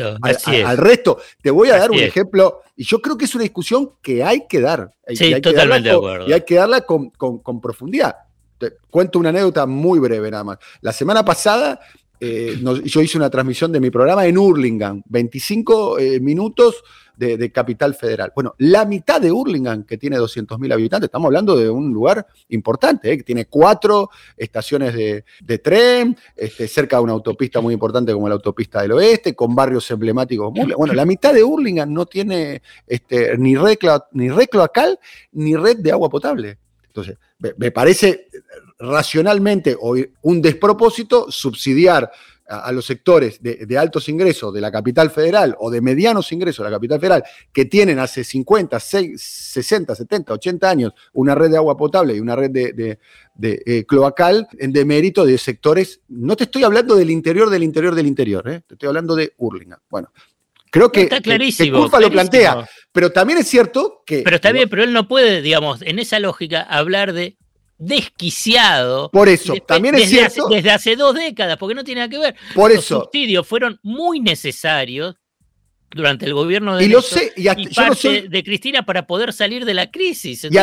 al, 0.65 0.77
resto. 0.77 1.19
Te 1.41 1.49
voy 1.49 1.69
a 1.69 1.77
dar 1.77 1.89
un 1.89 1.99
ejemplo, 1.99 2.61
y 2.75 2.83
yo 2.83 3.01
creo 3.01 3.17
que 3.17 3.25
es 3.25 3.35
una 3.35 3.43
discusión 3.43 3.93
que 4.01 4.23
hay 4.25 4.45
que 4.47 4.59
dar. 4.59 4.93
Sí, 5.07 5.39
totalmente 5.39 5.87
de 5.87 5.95
acuerdo. 5.95 6.27
Y 6.27 6.33
hay 6.33 6.41
que 6.41 6.55
darla 6.55 6.81
con, 6.81 7.11
profundidad. 7.61 8.15
Te 8.57 8.73
cuento 8.89 9.19
una 9.19 9.29
anécdota 9.29 9.65
muy 9.65 9.99
breve 9.99 10.29
nada 10.29 10.43
más. 10.43 10.57
La 10.81 10.91
semana 10.91 11.23
pasada 11.23 11.79
eh, 12.19 12.59
yo 12.83 13.01
hice 13.01 13.17
una 13.17 13.29
transmisión 13.29 13.71
de 13.71 13.79
mi 13.79 13.89
programa 13.89 14.25
en 14.25 14.37
Hurlingham, 14.37 15.01
25 15.07 15.99
eh, 15.99 16.19
minutos 16.19 16.83
de, 17.15 17.51
Capital 17.51 17.95
Federal. 17.95 18.31
Bueno, 18.33 18.55
la 18.59 18.85
mitad 18.85 19.19
de 19.19 19.31
Hurlingham, 19.31 19.83
que 19.83 19.97
tiene 19.97 20.17
200.000 20.17 20.73
habitantes, 20.73 21.07
estamos 21.07 21.27
hablando 21.27 21.57
de 21.57 21.69
un 21.69 21.91
lugar 21.91 22.25
importante, 22.47 23.11
¿eh? 23.11 23.17
que 23.17 23.23
tiene 23.23 23.45
cuatro 23.45 24.09
estaciones 24.37 24.93
de, 24.93 25.57
tren, 25.57 26.15
este, 26.35 26.67
cerca 26.67 26.95
de 26.95 27.03
una 27.03 27.13
autopista 27.13 27.59
muy 27.59 27.73
importante 27.73 28.13
como 28.13 28.29
la 28.29 28.35
autopista 28.35 28.81
del 28.81 28.93
oeste, 28.93 29.35
con 29.35 29.53
barrios 29.53 29.91
emblemáticos. 29.91 30.53
bueno, 30.53 30.93
la 30.93 31.05
mitad 31.05 31.33
de 31.33 31.43
Hurlingham 31.43 31.91
no 31.91 32.05
tiene 32.05 32.61
este, 32.87 33.37
ni, 33.37 33.57
red, 33.57 33.77
ni 34.13 34.29
red 34.29 34.47
cloacal 34.47 34.97
ni 35.33 35.57
red 35.57 35.77
de 35.77 35.91
agua 35.91 36.09
potable. 36.09 36.57
Entonces, 36.87 37.17
me 37.57 37.71
parece 37.71 38.27
racionalmente 38.77 39.77
un 40.21 40.41
despropósito 40.41 41.31
subsidiar 41.31 42.11
a, 42.49 42.71
los 42.71 42.85
sectores 42.85 43.41
de, 43.41 43.77
altos 43.77 44.09
ingresos 44.09 44.53
de 44.53 44.59
la 44.59 44.71
capital 44.71 45.11
federal 45.11 45.55
o 45.59 45.69
de 45.69 45.81
medianos 45.81 46.31
ingresos 46.31 46.63
de 46.63 46.71
la 46.71 46.77
capital 46.77 46.99
federal 46.99 47.23
que 47.53 47.65
tienen 47.65 47.99
hace 47.99 48.23
50, 48.23 48.79
60, 48.79 49.95
70, 49.95 50.33
80 50.33 50.69
años 50.69 50.93
una 51.13 51.35
red 51.35 51.51
de 51.51 51.57
agua 51.57 51.77
potable 51.77 52.15
y 52.15 52.19
una 52.19 52.35
red 52.35 52.49
de, 52.49 52.99
eh, 53.41 53.85
cloacal 53.85 54.47
en 54.57 54.73
demérito 54.73 55.25
de 55.25 55.37
sectores, 55.37 56.01
no 56.07 56.35
te 56.35 56.45
estoy 56.45 56.63
hablando 56.63 56.95
del 56.95 57.11
interior 57.11 57.49
del 57.49 57.63
interior 57.63 57.93
del 57.93 58.07
interior, 58.07 58.49
¿eh? 58.49 58.61
te 58.65 58.73
estoy 58.73 58.87
hablando 58.87 59.15
de 59.15 59.33
Urlinga. 59.37 59.79
Bueno, 59.89 60.11
Creo 60.71 60.91
que, 60.91 61.01
está 61.01 61.21
clarísimo, 61.21 61.87
lo 61.87 62.11
plantea, 62.11 62.67
pero 62.91 63.11
también 63.11 63.39
es 63.39 63.47
cierto 63.47 64.03
que... 64.05 64.21
Pero 64.21 64.35
está 64.35 64.51
bien, 64.51 64.69
pero 64.69 64.83
él 64.83 64.93
no 64.93 65.07
puede, 65.07 65.41
digamos, 65.41 65.81
en 65.81 65.99
esa 65.99 66.19
lógica, 66.19 66.61
hablar 66.61 67.13
de 67.13 67.37
desquiciado. 67.79 69.09
Por 69.09 69.29
eso, 69.29 69.55
también 69.65 69.95
es 69.95 70.09
cierto. 70.09 70.47
desde 70.47 70.69
hace 70.69 70.95
dos 70.95 71.15
décadas, 71.15 71.57
porque 71.57 71.73
no 71.73 71.83
tiene 71.83 72.01
nada 72.01 72.09
que 72.09 72.19
ver. 72.19 72.35
Por 72.53 72.71
Los 72.71 72.85
eso. 72.85 73.01
subsidios 73.01 73.47
fueron 73.47 73.79
muy 73.81 74.19
necesarios 74.19 75.15
durante 75.91 76.25
el 76.25 76.33
gobierno 76.33 76.77
de 76.77 76.85
y 76.85 76.89
lo 76.89 77.01
sé, 77.01 77.33
y, 77.35 77.47
parte 77.73 78.27
de 78.29 78.43
Cristina 78.43 78.85
para 78.85 79.07
poder 79.07 79.33
salir 79.33 79.65
de 79.65 79.73
la 79.73 79.89
crisis. 79.89 80.43
Y 80.43 80.57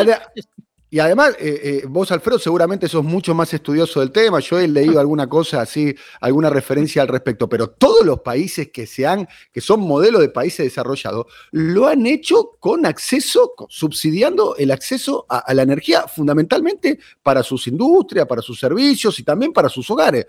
además, 1.00 1.36
eh, 1.40 1.60
eh, 1.62 1.86
vos, 1.88 2.12
Alfredo, 2.12 2.38
seguramente 2.38 2.88
sos 2.88 3.02
mucho 3.02 3.34
más 3.34 3.52
estudioso 3.52 3.98
del 4.00 4.12
tema. 4.12 4.38
Yo 4.38 4.58
he 4.58 4.68
leído 4.68 5.00
alguna 5.00 5.28
cosa 5.28 5.60
así, 5.60 5.94
alguna 6.20 6.48
referencia 6.48 7.02
al 7.02 7.08
respecto, 7.08 7.48
pero 7.48 7.70
todos 7.70 8.06
los 8.06 8.20
países 8.20 8.70
que 8.70 8.86
se 8.86 9.04
han, 9.04 9.28
que 9.52 9.60
son 9.60 9.80
modelos 9.80 10.20
de 10.20 10.28
países 10.28 10.64
desarrollados, 10.64 11.26
lo 11.50 11.88
han 11.88 12.06
hecho 12.06 12.52
con 12.60 12.86
acceso, 12.86 13.52
subsidiando 13.68 14.54
el 14.56 14.70
acceso 14.70 15.26
a, 15.28 15.52
la 15.54 15.62
energía, 15.62 16.06
fundamentalmente 16.06 17.00
para 17.20 17.42
sus 17.42 17.66
industrias, 17.66 18.26
para 18.26 18.40
sus 18.40 18.58
servicios 18.60 19.18
y 19.18 19.24
también 19.24 19.52
para 19.52 19.68
sus 19.68 19.90
hogares. 19.90 20.26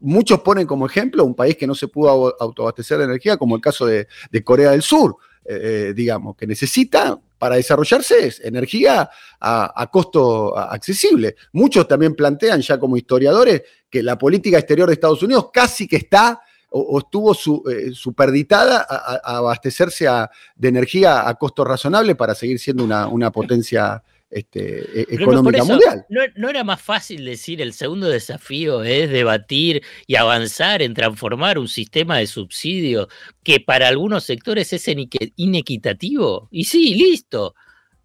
Muchos 0.00 0.40
ponen 0.40 0.66
como 0.66 0.86
ejemplo 0.86 1.24
un 1.24 1.34
país 1.34 1.56
que 1.56 1.66
no 1.66 1.74
se 1.74 1.88
pudo 1.88 2.34
autoabastecer 2.40 2.96
de 2.96 3.04
energía, 3.04 3.36
como 3.36 3.54
el 3.54 3.60
caso 3.60 3.84
de, 3.84 4.08
Corea 4.44 4.70
del 4.70 4.80
Sur, 4.80 5.16
eh, 5.44 5.92
digamos, 5.94 6.36
que 6.36 6.46
necesita 6.46 7.20
para 7.40 7.56
desarrollarse 7.56 8.26
es 8.26 8.40
energía 8.40 9.08
a, 9.40 9.88
costo 9.90 10.56
accesible. 10.58 11.36
Muchos 11.52 11.88
también 11.88 12.14
plantean 12.14 12.60
ya 12.60 12.78
como 12.78 12.98
historiadores 12.98 13.62
que 13.88 14.02
la 14.02 14.18
política 14.18 14.58
exterior 14.58 14.86
de 14.86 14.92
Estados 14.92 15.22
Unidos 15.22 15.46
casi 15.50 15.88
que 15.88 15.96
está 15.96 16.42
o, 16.68 16.98
estuvo 16.98 17.32
eh, 17.70 17.92
superditada 17.94 18.86
a, 18.86 19.38
abastecerse 19.38 20.06
de 20.54 20.68
energía 20.68 21.26
a 21.26 21.34
costo 21.36 21.64
razonable 21.64 22.14
para 22.14 22.34
seguir 22.34 22.58
siendo 22.58 22.84
una 22.84 23.32
potencia 23.32 24.02
este, 24.30 25.00
e, 25.00 25.14
económica 25.14 25.64
mundial. 25.64 26.06
No, 26.08 26.48
era 26.48 26.64
más 26.64 26.80
fácil 26.80 27.24
decir 27.24 27.60
el 27.60 27.72
segundo 27.72 28.08
desafío 28.08 28.82
es 28.84 29.10
debatir 29.10 29.82
y 30.06 30.16
avanzar 30.16 30.82
en 30.82 30.94
transformar 30.94 31.58
un 31.58 31.68
sistema 31.68 32.18
de 32.18 32.26
subsidio 32.26 33.08
que 33.42 33.60
para 33.60 33.88
algunos 33.88 34.24
sectores 34.24 34.72
es 34.72 34.88
inequitativo? 35.36 36.48
Y 36.50 36.64
sí, 36.64 36.94
listo. 36.94 37.54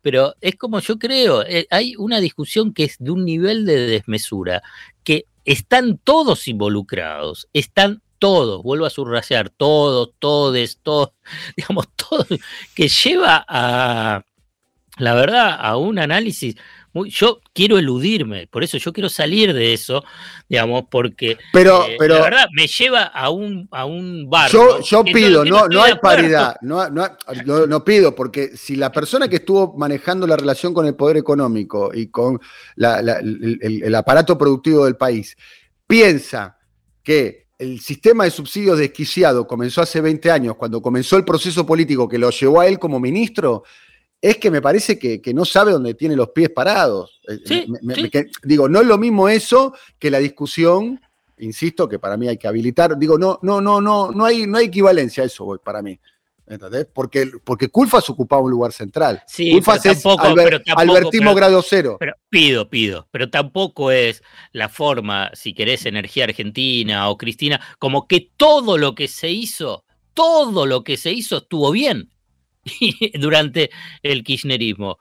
Pero 0.01 0.35
es 0.39 0.55
como 0.55 0.79
yo 0.79 0.99
creo, 0.99 1.43
eh, 1.43 1.67
hay 1.71 1.95
una 1.97 2.19
discusión 2.19 2.73
que 2.73 2.83
es 2.83 2.97
de 2.99 3.11
un 3.11 3.25
nivel 3.25 3.65
de 3.65 3.87
desmesura, 3.87 4.61
que 5.03 5.25
están 5.45 5.97
todos 5.97 6.47
involucrados, 6.47 7.47
están 7.53 8.03
todos, 8.19 8.63
vuelvo 8.63 8.85
a 8.85 8.89
subrayar, 8.89 9.49
todos, 9.49 10.11
todes, 10.19 10.79
todos, 10.81 11.09
digamos, 11.57 11.87
todos, 11.95 12.27
que 12.75 12.87
lleva 12.87 13.45
a, 13.47 14.23
la 14.97 15.13
verdad, 15.13 15.57
a 15.59 15.77
un 15.77 15.99
análisis. 15.99 16.55
Muy, 16.93 17.09
yo 17.09 17.41
quiero 17.53 17.77
eludirme, 17.77 18.47
por 18.47 18.63
eso 18.63 18.77
yo 18.77 18.93
quiero 18.93 19.09
salir 19.09 19.53
de 19.53 19.73
eso, 19.73 20.05
digamos, 20.47 20.85
porque 20.89 21.37
pero, 21.51 21.85
eh, 21.85 21.97
pero, 21.99 22.15
la 22.15 22.21
verdad 22.21 22.45
me 22.53 22.67
lleva 22.67 23.03
a 23.03 23.29
un, 23.29 23.67
a 23.71 23.83
un 23.83 24.29
barrio. 24.29 24.79
Yo, 24.79 24.81
yo 24.81 25.03
pido, 25.03 25.43
no, 25.43 25.67
no, 25.67 25.83
hay 25.83 25.95
paridad, 25.95 26.55
no, 26.61 26.89
no, 26.89 27.83
pido, 27.83 28.15
porque 28.15 28.55
si 28.55 28.77
la 28.77 28.93
persona 28.93 29.27
que 29.27 29.37
estuvo 29.37 29.73
manejando 29.77 30.25
la 30.25 30.37
relación 30.37 30.73
con 30.73 30.85
el 30.85 30.95
poder 30.95 31.17
económico 31.17 31.91
y 31.93 32.07
con 32.07 32.39
el, 32.77 33.95
aparato 33.95 34.37
productivo 34.37 34.85
del 34.85 34.95
país 34.95 35.35
piensa 35.85 36.57
que 37.03 37.47
el 37.57 37.81
sistema 37.81 38.23
de 38.23 38.31
subsidios 38.31 38.79
desquiciado 38.79 39.45
comenzó 39.45 39.81
hace 39.81 39.99
20 39.99 40.31
años, 40.31 40.55
cuando 40.55 40.81
comenzó 40.81 41.17
el 41.17 41.25
proceso 41.25 41.65
político 41.65 42.07
que 42.07 42.17
lo 42.17 42.29
llevó 42.29 42.61
a 42.61 42.67
él 42.67 42.79
como 42.79 43.01
ministro, 43.01 43.63
es 44.21 44.37
que 44.37 44.49
me 44.49 44.61
parece 44.61 44.97
que, 44.97 45.21
no 45.33 45.45
sabe 45.45 45.71
dónde 45.71 45.93
tiene 45.93 46.15
los 46.15 46.29
pies 46.29 46.49
parados. 46.49 47.19
Eh, 47.27 48.25
digo, 48.43 48.67
no 48.67 48.81
es 48.81 48.87
lo 48.87 48.97
mismo 48.97 49.29
eso 49.29 49.73
que 49.99 50.09
la 50.09 50.19
discusión, 50.19 50.99
insisto, 51.37 51.87
que 51.87 51.99
para 51.99 52.17
mí 52.17 52.27
hay 52.27 52.37
que 52.37 52.47
habilitar. 52.47 52.97
Digo, 52.97 53.17
no, 53.17 53.39
no, 53.43 53.61
no, 53.61 53.81
no, 53.81 54.11
no 54.11 54.25
hay, 54.25 54.47
no 54.47 54.57
hay 54.57 54.65
equivalencia 54.65 55.23
a 55.23 55.27
eso 55.27 55.59
para 55.63 55.81
mí. 55.81 55.99
¿Entendés? 56.47 56.87
Porque, 56.93 57.31
porque 57.43 57.69
Culfas 57.69 58.07
ocupaba 58.09 58.43
un 58.43 58.51
lugar 58.51 58.71
central. 58.71 59.23
Sí, 59.25 59.51
Culfas 59.51 59.83
es 59.85 60.03
albertismo 60.05 61.33
grado 61.33 61.63
cero. 61.63 61.97
Pero 61.99 62.13
pido, 62.29 62.69
pido, 62.69 63.07
pero 63.11 63.31
tampoco 63.31 63.91
es 63.91 64.21
la 64.51 64.69
forma, 64.69 65.31
si 65.33 65.53
querés, 65.53 65.87
energía 65.87 66.25
argentina 66.25 67.09
o 67.09 67.17
Cristina, 67.17 67.59
como 67.79 68.07
que 68.07 68.29
todo 68.37 68.77
lo 68.77 68.93
que 68.93 69.07
se 69.07 69.31
hizo, 69.31 69.85
todo 70.13 70.67
lo 70.67 70.83
que 70.83 70.97
se 70.97 71.11
hizo 71.11 71.37
estuvo 71.37 71.71
bien. 71.71 72.11
durante 73.19 73.69
el 74.03 74.23
kirchnerismo. 74.23 74.99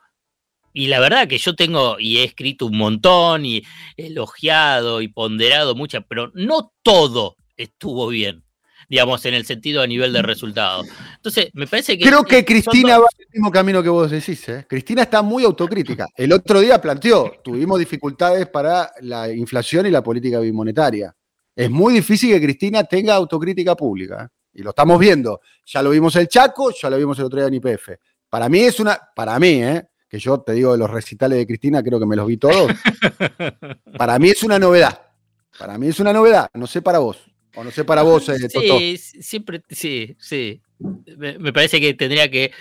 Y 0.73 0.87
la 0.87 0.99
verdad 0.99 1.27
que 1.27 1.37
yo 1.37 1.55
tengo 1.55 1.97
y 1.99 2.17
he 2.17 2.25
escrito 2.25 2.65
un 2.65 2.77
montón 2.77 3.45
y 3.45 3.63
elogiado 3.95 5.01
y 5.01 5.07
ponderado 5.07 5.73
muchas, 5.73 6.03
pero 6.07 6.31
no 6.33 6.73
todo 6.83 7.37
estuvo 7.55 8.09
bien, 8.09 8.43
digamos, 8.89 9.25
en 9.25 9.35
el 9.35 9.45
sentido 9.45 9.81
a 9.81 9.87
nivel 9.87 10.11
de 10.11 10.21
resultado. 10.21 10.83
Entonces, 11.15 11.49
me 11.53 11.65
parece 11.65 11.97
que... 11.97 12.03
Creo 12.03 12.25
que 12.25 12.43
Cristina 12.43 12.97
va 12.99 13.07
el 13.17 13.27
mismo 13.31 13.51
camino 13.51 13.81
que 13.81 13.87
vos 13.87 14.11
decís. 14.11 14.49
¿eh? 14.49 14.65
Cristina 14.67 15.03
está 15.03 15.21
muy 15.21 15.45
autocrítica. 15.45 16.07
El 16.13 16.33
otro 16.33 16.59
día 16.59 16.81
planteó, 16.81 17.35
tuvimos 17.41 17.79
dificultades 17.79 18.47
para 18.47 18.91
la 18.99 19.31
inflación 19.31 19.85
y 19.85 19.91
la 19.91 20.03
política 20.03 20.41
bimonetaria. 20.41 21.15
Es 21.55 21.69
muy 21.69 21.93
difícil 21.93 22.31
que 22.31 22.41
Cristina 22.41 22.83
tenga 22.83 23.15
autocrítica 23.15 23.75
pública. 23.77 24.29
¿Eh? 24.55 24.59
Y 24.59 24.63
lo 24.63 24.71
estamos 24.71 24.99
viendo. 24.99 25.41
Ya 25.65 25.81
lo 25.81 25.89
vimos 25.89 26.15
el 26.15 26.27
Chaco, 26.27 26.71
ya 26.71 26.89
lo 26.89 26.97
vimos 26.97 27.17
el 27.19 27.25
otro 27.25 27.39
día 27.39 27.47
en 27.47 27.53
IPF. 27.55 27.89
Para 28.29 28.49
mí 28.49 28.59
es 28.61 28.79
una, 28.79 28.99
para 29.15 29.39
mí, 29.39 29.63
¿eh? 29.63 29.87
que 30.09 30.19
yo 30.19 30.39
te 30.41 30.53
digo 30.53 30.71
de 30.71 30.77
los 30.77 30.89
recitales 30.89 31.37
de 31.37 31.47
Cristina, 31.47 31.83
creo 31.83 31.99
que 31.99 32.05
me 32.05 32.15
los 32.15 32.27
vi 32.27 32.37
todos. 32.37 32.71
para 33.97 34.19
mí 34.19 34.29
es 34.29 34.43
una 34.43 34.59
novedad. 34.59 35.01
Para 35.57 35.77
mí 35.77 35.87
es 35.87 35.99
una 35.99 36.13
novedad. 36.13 36.49
No 36.53 36.67
sé 36.67 36.81
para 36.81 36.99
vos. 36.99 37.17
O 37.55 37.63
no 37.63 37.71
sé 37.71 37.85
para 37.85 38.01
vos, 38.01 38.27
eh, 38.29 38.49
Sí, 38.49 38.97
siempre, 38.97 39.61
sí, 39.69 40.15
sí. 40.19 40.61
Me, 41.17 41.53
parece 41.53 41.79
que 41.79 41.93
tendría 41.93 42.29
que. 42.29 42.51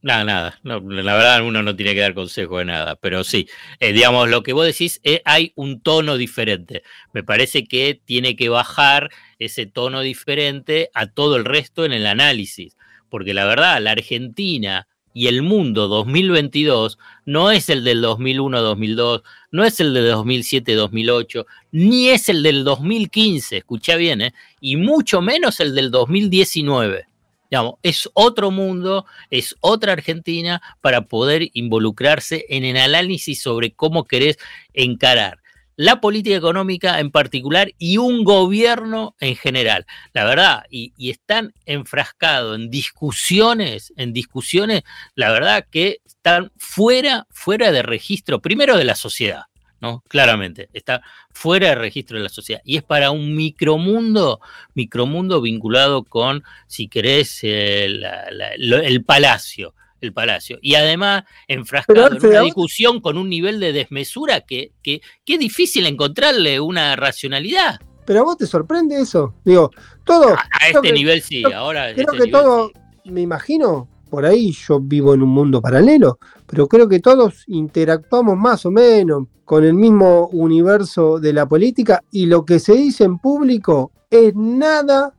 Nada, 0.00 0.24
nada. 0.24 0.60
la 0.62 1.14
verdad, 1.14 1.44
uno 1.44 1.62
no 1.62 1.76
tiene 1.76 1.92
que 1.92 2.00
dar 2.00 2.14
consejo 2.14 2.58
de 2.58 2.64
nada. 2.64 2.96
Pero 2.96 3.24
sí, 3.24 3.48
eh, 3.78 3.92
digamos, 3.92 4.30
lo 4.30 4.42
que 4.42 4.54
vos 4.54 4.64
decís, 4.64 5.00
es, 5.02 5.20
hay 5.24 5.52
un 5.54 5.82
tono 5.82 6.16
diferente. 6.16 6.82
Me 7.12 7.22
parece 7.22 7.64
que 7.64 8.00
tiene 8.02 8.36
que 8.36 8.48
bajar 8.48 9.10
ese 9.38 9.66
tono 9.66 10.00
diferente 10.00 10.90
a 10.94 11.06
todo 11.06 11.36
el 11.36 11.44
resto 11.44 11.84
en 11.84 11.92
el 11.92 12.06
análisis. 12.06 12.76
Porque 13.08 13.34
la 13.34 13.44
verdad, 13.44 13.80
la 13.80 13.92
Argentina 13.92 14.86
y 15.14 15.26
el 15.26 15.42
mundo 15.42 15.88
2022 15.88 16.98
no 17.24 17.50
es 17.50 17.68
el 17.70 17.82
del 17.82 18.02
2001-2002, 18.04 19.22
no 19.50 19.64
es 19.64 19.80
el 19.80 19.94
del 19.94 20.12
2007-2008, 20.12 21.46
ni 21.72 22.08
es 22.08 22.28
el 22.28 22.42
del 22.42 22.64
2015, 22.64 23.56
escucha 23.56 23.96
bien, 23.96 24.20
¿eh? 24.20 24.34
y 24.60 24.76
mucho 24.76 25.20
menos 25.20 25.60
el 25.60 25.74
del 25.74 25.90
2019. 25.90 27.06
Digamos, 27.50 27.74
es 27.82 28.08
otro 28.12 28.50
mundo, 28.50 29.06
es 29.30 29.56
otra 29.60 29.94
Argentina 29.94 30.60
para 30.82 31.06
poder 31.06 31.48
involucrarse 31.54 32.44
en 32.50 32.64
el 32.64 32.76
análisis 32.76 33.40
sobre 33.40 33.72
cómo 33.72 34.04
querés 34.04 34.38
encarar 34.74 35.38
la 35.78 36.00
política 36.00 36.34
económica 36.34 36.98
en 36.98 37.12
particular 37.12 37.70
y 37.78 37.98
un 37.98 38.24
gobierno 38.24 39.14
en 39.20 39.36
general. 39.36 39.86
La 40.12 40.24
verdad, 40.24 40.64
y, 40.68 40.92
están 41.08 41.54
enfrascados 41.66 42.58
en 42.58 42.68
discusiones, 42.68 43.92
en 43.96 44.12
discusiones, 44.12 44.82
la 45.14 45.30
verdad 45.30 45.64
que 45.70 46.00
están 46.04 46.50
fuera, 46.58 47.28
fuera 47.30 47.70
de 47.70 47.82
registro, 47.82 48.42
primero 48.42 48.76
de 48.76 48.84
la 48.84 48.96
sociedad. 48.96 49.44
¿no? 49.80 50.02
Claramente, 50.08 50.68
está 50.72 51.00
fuera 51.30 51.68
de 51.68 51.74
registro 51.76 52.16
de 52.16 52.24
la 52.24 52.28
sociedad. 52.28 52.60
Y 52.64 52.76
es 52.76 52.82
para 52.82 53.12
un 53.12 53.36
micromundo, 53.36 54.40
micromundo 54.74 55.40
vinculado 55.40 56.02
con, 56.02 56.42
si 56.66 56.88
querés, 56.88 57.44
el 57.44 59.04
palacio, 59.06 59.74
el 60.00 60.12
Palacio. 60.12 60.58
Y 60.62 60.74
además 60.74 61.24
enfrascado 61.46 62.16
en 62.16 62.26
una 62.26 62.40
discusión 62.42 63.00
con 63.00 63.18
un 63.18 63.28
nivel 63.28 63.60
de 63.60 63.72
desmesura 63.72 64.40
que, 64.42 64.72
que, 64.82 65.00
es 65.26 65.38
difícil 65.38 65.86
encontrarle 65.86 66.60
una 66.60 66.96
racionalidad. 66.96 67.80
Pero 68.04 68.20
a 68.20 68.24
vos 68.24 68.38
te 68.38 68.46
sorprende 68.46 69.00
eso. 69.00 69.34
Digo, 69.44 69.70
todo. 70.04 70.34
A, 70.34 70.68
este 70.68 70.92
nivel 70.92 71.22
sí, 71.22 71.42
ahora. 71.52 71.92
Creo 71.94 72.12
este 72.12 72.24
que 72.24 72.30
todo, 72.30 72.72
me 73.04 73.20
imagino, 73.20 73.88
por 74.08 74.24
ahí 74.24 74.52
yo 74.52 74.80
vivo 74.80 75.14
en 75.14 75.22
un 75.22 75.28
mundo 75.30 75.60
paralelo, 75.60 76.18
pero 76.46 76.66
creo 76.66 76.88
que 76.88 77.00
todos 77.00 77.44
interactuamos 77.48 78.36
más 78.36 78.64
o 78.64 78.70
menos 78.70 79.24
con 79.44 79.64
el 79.64 79.74
mismo 79.74 80.28
universo 80.28 81.18
de 81.20 81.32
la 81.32 81.46
política 81.46 82.02
y 82.10 82.26
lo 82.26 82.44
que 82.44 82.58
se 82.58 82.74
dice 82.74 83.04
en 83.04 83.18
público 83.18 83.92
es 84.10 84.34
nada 84.34 85.14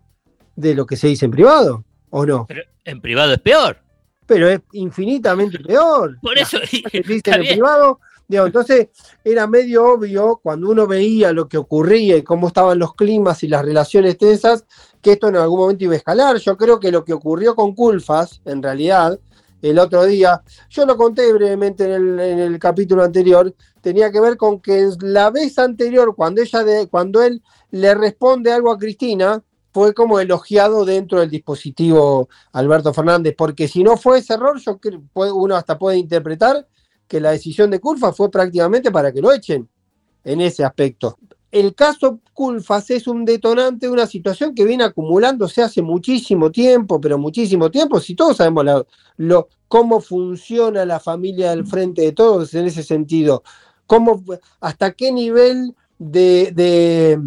de 0.55 0.75
lo 0.75 0.85
que 0.85 0.97
se 0.97 1.07
dice 1.07 1.25
en 1.25 1.31
privado, 1.31 1.83
¿o 2.09 2.25
no? 2.25 2.45
Pero 2.47 2.63
en 2.85 3.01
privado 3.01 3.33
es 3.33 3.39
peor 3.39 3.88
pero 4.29 4.47
es 4.47 4.61
infinitamente 4.73 5.57
peor. 5.57 6.19
Por 6.21 6.37
eso, 6.37 6.59
en 6.93 7.01
privado, 7.01 7.99
entonces 8.29 8.89
era 9.23 9.47
medio 9.47 9.93
obvio 9.93 10.39
cuando 10.41 10.69
uno 10.69 10.85
veía 10.85 11.33
lo 11.33 11.49
que 11.49 11.57
ocurría 11.57 12.15
y 12.15 12.21
cómo 12.21 12.47
estaban 12.47 12.77
los 12.77 12.93
climas 12.93 13.41
y 13.43 13.47
las 13.47 13.65
relaciones 13.65 14.19
tensas, 14.19 14.65
que 15.01 15.13
esto 15.13 15.29
en 15.29 15.37
algún 15.37 15.61
momento 15.61 15.83
iba 15.83 15.95
a 15.95 15.97
escalar. 15.97 16.37
Yo 16.37 16.55
creo 16.57 16.79
que 16.79 16.91
lo 16.91 17.03
que 17.03 17.13
ocurrió 17.13 17.55
con 17.55 17.73
Culfas, 17.73 18.39
en 18.45 18.61
realidad, 18.61 19.19
el 19.63 19.79
otro 19.79 20.05
día, 20.05 20.43
yo 20.69 20.85
lo 20.85 20.95
conté 20.95 21.33
brevemente 21.33 21.91
en 21.91 22.19
el, 22.19 22.59
capítulo 22.59 23.03
anterior, 23.03 23.51
tenía 23.81 24.11
que 24.11 24.21
ver 24.21 24.37
con 24.37 24.61
que 24.61 24.89
la 25.01 25.31
vez 25.31 25.57
anterior, 25.57 26.13
cuando 26.15 26.43
ella 26.43 26.63
de, 26.63 26.87
cuando 26.87 27.23
él 27.23 27.41
le 27.71 27.95
responde 27.95 28.51
algo 28.53 28.71
a 28.71 28.77
Cristina, 28.77 29.43
fue 29.71 29.93
como 29.93 30.19
elogiado 30.19 30.85
dentro 30.85 31.19
del 31.19 31.29
dispositivo 31.29 32.29
Alberto 32.53 32.93
Fernández, 32.93 33.35
porque 33.37 33.67
si 33.67 33.83
no 33.83 33.97
fue 33.97 34.19
ese 34.19 34.33
error, 34.33 34.59
yo 34.59 34.79
creo, 34.79 35.01
uno 35.13 35.55
hasta 35.55 35.77
puede 35.77 35.97
interpretar 35.97 36.67
que 37.07 37.19
la 37.19 37.31
decisión 37.31 37.69
de 37.71 37.79
Culfas 37.79 38.15
fue 38.15 38.29
prácticamente 38.29 38.91
para 38.91 39.11
que 39.11 39.21
lo 39.21 39.31
echen 39.31 39.67
en 40.23 40.41
ese 40.41 40.63
aspecto. 40.63 41.17
El 41.51 41.73
caso 41.73 42.19
Culfas 42.33 42.91
es 42.91 43.07
un 43.07 43.25
detonante 43.25 43.87
de 43.87 43.91
una 43.91 44.05
situación 44.05 44.53
que 44.53 44.65
viene 44.65 44.83
acumulándose 44.83 45.63
hace 45.63 45.81
muchísimo 45.81 46.51
tiempo, 46.51 47.01
pero 47.01 47.17
muchísimo 47.17 47.71
tiempo, 47.71 47.99
si 47.99 48.13
todos 48.15 48.37
sabemos 48.37 48.85
lo, 49.17 49.47
cómo 49.67 49.99
funciona 50.01 50.85
la 50.85 50.99
familia 50.99 51.49
del 51.49 51.65
frente 51.65 52.03
de 52.03 52.11
todos 52.11 52.53
en 52.53 52.65
ese 52.65 52.83
sentido, 52.83 53.43
cómo, 53.87 54.23
hasta 54.59 54.91
qué 54.91 55.11
nivel 55.11 55.75
de 55.97 56.51
de 56.53 57.19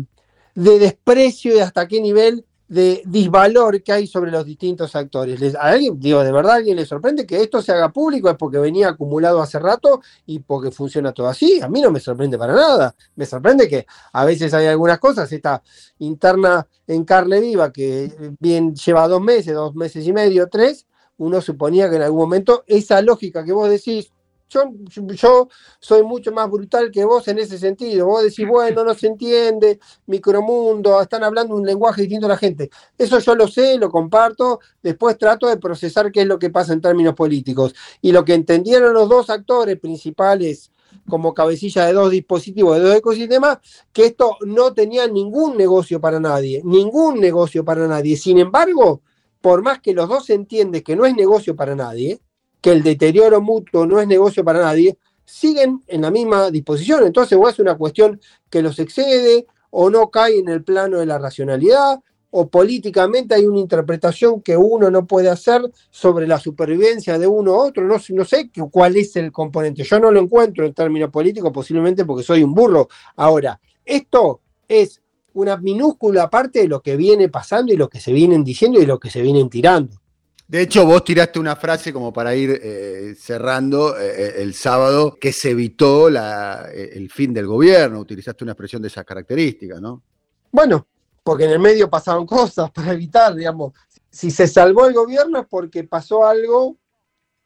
desprecio 0.55 1.55
y 1.55 1.61
hasta 1.61 1.87
qué 1.89 2.01
nivel 2.01 2.45
de 2.73 3.03
disvalor 3.05 3.83
que 3.83 3.93
hay 3.93 4.07
sobre 4.07 4.31
los 4.31 4.47
distintos 4.47 4.97
actores. 4.97 5.55
¿A 5.57 5.61
alguien, 5.61 6.01
digo, 6.01 6.25
de 6.25 6.33
verdad, 6.33 6.53
a 6.53 6.57
alguien 6.57 6.77
le 6.77 6.87
sorprende 6.87 7.27
que 7.27 7.43
esto 7.43 7.61
se 7.61 7.71
haga 7.71 7.93
público? 7.93 8.31
Es 8.31 8.37
porque 8.37 8.57
venía 8.57 8.89
acumulado 8.89 9.43
hace 9.43 9.59
rato 9.59 10.01
y 10.25 10.39
porque 10.39 10.71
funciona 10.71 11.13
todo 11.13 11.29
así. 11.29 11.61
A 11.61 11.69
mí 11.69 11.83
no 11.83 11.91
me 11.91 12.01
sorprende 12.01 12.39
para 12.39 12.55
nada. 12.55 12.95
Me 13.15 13.27
sorprende 13.27 13.69
que 13.69 13.85
a 14.15 14.25
veces 14.25 14.55
hay 14.55 14.69
algunas 14.69 14.99
cosas, 14.99 15.31
esta 15.31 15.63
interna 15.99 16.67
en 16.87 17.05
carne 17.05 17.41
viva, 17.41 17.71
que 17.71 18.11
bien 18.41 18.75
lleva 18.75 19.07
dos 19.07 19.21
meses, 19.21 19.53
dos 19.53 19.75
meses 19.75 20.07
y 20.07 20.13
medio, 20.15 20.49
tres, 20.49 20.87
uno 21.19 21.43
suponía 21.43 21.91
que 21.91 21.97
en 21.97 22.03
algún 22.03 22.21
momento 22.21 22.65
esa 22.67 23.03
lógica 23.03 23.45
que 23.45 23.53
vos 23.53 23.69
decís, 23.69 24.11
yo, 24.53 25.49
soy 25.81 26.03
mucho 26.03 26.33
más 26.33 26.51
brutal 26.51 26.91
que 26.91 27.05
vos 27.05 27.27
en 27.29 27.39
ese 27.39 27.59
sentido. 27.59 28.07
Vos 28.07 28.25
decís, 28.25 28.47
bueno, 28.47 28.85
no 28.85 28.95
se 28.95 29.07
entiende, 29.07 29.79
micromundo, 30.07 31.01
están 31.01 31.25
hablando 31.25 31.55
un 31.55 31.67
lenguaje 31.67 32.03
distinto 32.03 32.27
a 32.27 32.31
la 32.31 32.37
gente. 32.37 32.71
Eso 32.97 33.19
yo 33.19 33.35
lo 33.35 33.49
sé, 33.49 33.79
lo 33.79 33.91
comparto, 33.91 34.61
después 34.83 35.19
trato 35.19 35.47
de 35.49 35.57
procesar 35.57 36.13
qué 36.13 36.23
es 36.23 36.27
lo 36.27 36.39
que 36.39 36.51
pasa 36.51 36.73
en 36.73 36.81
términos 36.81 37.15
políticos. 37.15 37.75
Y 38.01 38.13
lo 38.13 38.25
que 38.25 38.35
entendieron 38.35 38.93
los 38.93 39.09
dos 39.09 39.31
actores 39.31 39.79
principales 39.79 40.71
como 41.09 41.35
cabecilla 41.35 41.87
de 41.87 41.95
dos 41.95 42.11
dispositivos, 42.11 42.77
de 42.77 42.83
dos 42.83 42.97
ecosistemas, 42.97 43.59
que 43.93 44.07
esto 44.07 44.37
no 44.43 44.73
tenía 44.75 45.07
ningún 45.07 45.57
negocio 45.57 46.01
para 46.01 46.21
nadie, 46.21 46.61
ningún 46.65 47.19
negocio 47.21 47.65
para 47.65 47.87
nadie. 47.89 48.17
Sin 48.17 48.39
embargo, 48.39 49.03
por 49.41 49.63
más 49.63 49.81
que 49.81 49.95
los 49.95 50.09
dos 50.09 50.31
entienden 50.31 50.83
que 50.83 50.97
no 50.97 51.05
es 51.05 51.15
negocio 51.15 51.57
para 51.57 51.75
nadie, 51.75 52.21
que 52.63 52.71
el 52.71 52.83
deterioro 52.83 53.43
mutuo 53.43 53.85
no 53.85 54.01
es 54.01 54.07
negocio 54.07 54.43
para 54.45 54.61
nadie, 54.61 54.97
siguen 55.27 55.83
en 55.87 56.03
la 56.03 56.11
misma 56.11 56.51
disposición. 56.51 57.05
Entonces, 57.05 57.37
o 57.39 57.49
es 57.49 57.59
una 57.59 57.77
cuestión 57.77 58.21
que 58.49 58.63
los 58.63 58.79
excede 58.79 59.47
o 59.71 59.91
no 59.91 60.11
cae 60.11 60.39
en 60.39 60.49
el 60.49 60.63
plano 60.63 60.99
de 60.99 61.07
la 61.07 61.19
racionalidad, 61.19 62.01
o 62.35 62.49
políticamente 62.49 63.35
hay 63.35 63.45
una 63.45 63.59
interpretación 63.59 64.41
que 64.41 64.57
uno 64.57 64.91
no 64.91 65.07
puede 65.07 65.29
hacer 65.29 65.61
sobre 65.91 66.27
la 66.27 66.39
supervivencia 66.39 67.19
de 67.19 67.27
uno 67.27 67.53
u 67.53 67.57
otro. 67.57 67.85
No, 67.85 67.97
no 68.09 68.25
sé 68.25 68.51
cuál 68.71 68.97
es 68.97 69.17
el 69.17 69.31
componente. 69.31 69.83
Yo 69.83 70.01
no 70.01 70.11
lo 70.11 70.21
encuentro 70.21 70.65
en 70.65 70.73
términos 70.73 71.11
políticos, 71.11 71.53
posiblemente 71.53 72.07
porque 72.07 72.23
soy 72.23 72.43
un 72.43 72.55
burro. 72.55 72.89
Ahora, 73.17 73.61
esto 73.85 74.41
es 74.67 75.03
una 75.35 75.59
minúscula 75.59 76.31
parte 76.31 76.61
de 76.61 76.69
lo 76.69 76.81
que 76.81 76.97
viene 76.97 77.29
pasando 77.29 77.73
y 77.73 77.77
lo 77.77 77.91
que 77.91 78.01
se 78.01 78.13
vienen 78.13 78.45
diciendo 78.45 78.81
y 78.81 78.87
lo 78.87 78.99
que 78.99 79.11
se 79.11 79.21
vienen 79.21 79.51
tirando. 79.51 80.02
De 80.49 80.61
hecho, 80.61 80.85
vos 80.85 81.03
tiraste 81.05 81.39
una 81.39 81.57
frase 81.57 81.93
como 81.93 82.13
para 82.13 82.35
ir 82.35 82.61
eh, 82.63 83.15
cerrando 83.19 83.99
eh, 83.99 84.15
eh, 84.17 84.35
el 84.43 84.55
sábado, 84.55 85.17
que 85.19 85.33
se 85.33 85.51
evitó 85.51 86.09
el 86.09 87.11
fin 87.11 87.33
del 87.33 87.47
gobierno. 87.47 88.01
Utilizaste 88.01 88.45
una 88.45 88.53
expresión 88.53 88.83
de 88.83 88.89
esas 88.89 89.05
características, 89.05 89.81
¿no? 89.81 90.03
Bueno, 90.51 90.87
porque 91.23 91.45
en 91.45 91.53
el 91.53 91.59
medio 91.59 91.89
pasaron 91.89 92.27
cosas 92.27 92.71
para 92.71 92.93
evitar, 92.93 93.35
digamos. 93.35 93.73
Si 94.11 94.31
se 94.31 94.47
salvó 94.47 94.87
el 94.87 94.93
gobierno 94.93 95.41
es 95.41 95.47
porque 95.49 95.85
pasó 95.85 96.27
algo 96.27 96.77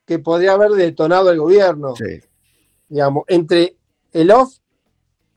que 0.05 0.19
podría 0.19 0.53
haber 0.53 0.71
detonado 0.71 1.31
el 1.31 1.39
gobierno. 1.39 1.95
Sí. 1.95 2.21
Digamos, 2.89 3.25
entre 3.29 3.77
el 4.13 4.31
off 4.31 4.57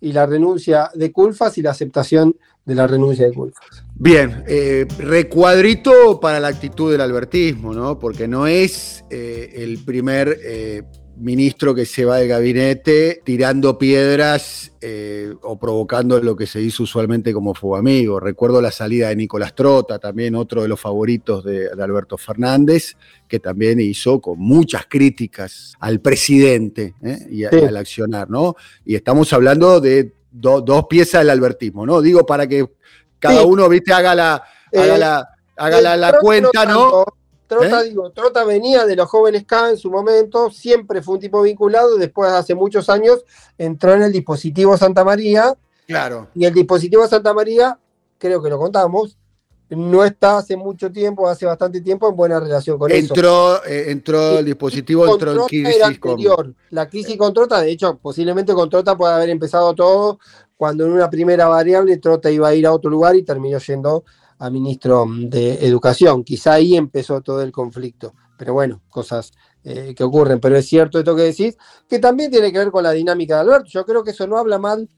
y 0.02 0.12
la 0.14 0.26
renuncia 0.26 0.90
de 0.94 1.12
Culfas 1.12 1.58
y 1.58 1.62
la 1.62 1.72
aceptación 1.72 2.36
de 2.66 2.76
la 2.76 2.88
renuncia 2.88 3.26
de 3.26 3.34
Culfas. 3.34 3.84
Bien, 3.96 4.44
eh, 4.48 4.88
recuadrito 4.98 6.20
para 6.20 6.40
la 6.40 6.48
actitud 6.48 6.92
del 6.92 7.02
albertismo, 7.02 7.74
¿no? 7.74 8.00
Porque 8.00 8.28
no 8.28 8.48
es 8.48 9.04
eh, 9.10 9.54
el 9.56 9.84
primer 9.84 10.38
eh, 10.42 10.84
ministro 11.20 11.76
que 11.76 11.86
se 11.86 12.06
va 12.06 12.18
del 12.18 12.28
gabinete 12.28 13.22
tirando 13.24 13.78
piedras 13.78 14.72
o 15.44 15.60
provocando 15.60 16.20
lo 16.22 16.36
que 16.36 16.48
se 16.48 16.62
hizo 16.62 16.84
usualmente 16.84 17.34
como 17.34 17.54
amigo. 17.76 18.20
Recuerdo 18.20 18.62
la 18.62 18.72
salida 18.72 19.10
de 19.10 19.16
Nicolás 19.16 19.54
Trota, 19.54 20.00
también 20.00 20.36
otro 20.36 20.62
de 20.62 20.68
los 20.68 20.80
favoritos 20.80 21.44
de, 21.44 21.70
Alberto 21.80 22.18
Fernández, 22.18 22.96
que 23.28 23.40
también 23.40 23.80
hizo 23.80 24.20
con 24.22 24.40
muchas 24.40 24.86
críticas 24.88 25.74
al 25.80 26.00
presidente 26.00 26.94
y, 27.30 27.44
al 27.44 27.78
accionar, 27.78 28.30
¿no? 28.30 28.56
Y 28.86 28.96
estamos 28.96 29.32
hablando 29.34 29.82
de 29.82 30.14
dos 30.32 30.86
piezas 30.90 31.22
del 31.22 31.32
albertismo, 31.32 31.86
¿no? 31.86 32.02
Digo 32.02 32.26
para 32.26 32.48
que 32.48 32.66
cada 33.20 33.44
uno, 33.44 33.68
viste, 33.68 33.92
haga 33.92 34.16
la, 34.16 34.44
haga 34.74 34.96
eh, 34.96 34.98
la, 34.98 35.30
haga 35.58 35.98
la, 35.98 36.20
cuenta, 36.20 36.66
¿no? 36.66 37.04
Trota, 37.50 37.82
¿Eh? 37.82 37.90
digo, 37.90 38.12
Trota 38.12 38.44
venía 38.44 38.86
de 38.86 38.96
los 38.96 39.10
jóvenes 39.10 39.44
K 39.44 39.72
en 39.72 39.78
su 39.78 39.90
momento, 39.90 40.52
siempre 40.52 41.02
fue 41.02 41.16
un 41.16 41.20
tipo 41.20 41.42
vinculado, 41.42 41.98
después 41.98 42.32
hace 42.32 42.54
muchos 42.54 42.90
años 42.90 43.26
entró 43.58 43.96
en 43.96 44.04
el 44.04 44.12
dispositivo 44.12 44.78
Santa 44.78 45.04
María. 45.04 45.58
Claro. 45.88 46.28
Y 46.36 46.46
el 46.46 46.54
dispositivo 46.54 47.08
Santa 47.08 47.34
María, 47.34 47.80
creo 48.20 48.44
que 48.44 48.52
lo 48.52 48.60
contamos, 48.60 49.18
no 49.70 50.06
está 50.06 50.38
hace 50.38 50.56
mucho 50.56 50.92
tiempo, 50.92 51.28
hace 51.28 51.48
bastante 51.48 51.82
tiempo 51.82 52.08
en 52.08 52.16
buena 52.16 52.40
relación 52.40 52.78
con 52.78 52.92
entró, 52.92 53.56
eso. 53.56 53.66
Eh, 53.66 53.90
entró 53.90 54.38
el 54.38 54.46
dispositivo, 54.46 55.12
entró 55.12 55.32
en 55.32 55.48
crisis. 55.48 55.82
Anterior. 55.82 56.54
La 56.70 56.88
crisis 56.88 57.18
con 57.18 57.34
Trota, 57.34 57.62
de 57.62 57.72
hecho, 57.72 57.98
posiblemente 57.98 58.54
con 58.54 58.70
Trota 58.70 58.96
puede 58.96 59.16
haber 59.16 59.30
empezado 59.30 59.74
todo 59.74 60.20
cuando 60.56 60.86
en 60.86 60.92
una 60.92 61.10
primera 61.10 61.48
variable 61.48 61.98
Trota 61.98 62.30
iba 62.30 62.48
a 62.48 62.54
ir 62.54 62.68
a 62.68 62.74
otro 62.74 62.92
lugar 62.92 63.16
y 63.16 63.24
terminó 63.24 63.58
yendo 63.58 64.04
a 64.40 64.50
ministro 64.50 65.06
de 65.08 65.66
Educación. 65.66 66.24
Quizá 66.24 66.54
ahí 66.54 66.76
empezó 66.76 67.22
todo 67.22 67.42
el 67.44 67.52
conflicto. 67.52 68.14
Pero 68.38 68.54
bueno, 68.54 68.82
cosas 68.90 69.32
eh, 69.64 69.94
que 69.96 70.04
ocurren. 70.04 70.40
Pero 70.40 70.58
es 70.58 70.66
cierto 70.66 70.98
esto 71.00 71.16
que 71.16 71.24
decís, 71.24 71.58
que 71.88 72.00
también 72.00 72.32
tiene 72.32 72.52
que 72.52 72.60
ver 72.60 72.72
con 72.72 72.84
la 72.84 72.92
dinámica 72.92 73.36
de 73.36 73.42
Alberto. 73.42 73.68
Yo 73.70 73.86
creo 73.86 74.04
que 74.04 74.12
eso 74.12 74.26
no 74.26 74.38
habla 74.38 74.58
mal, 74.58 74.90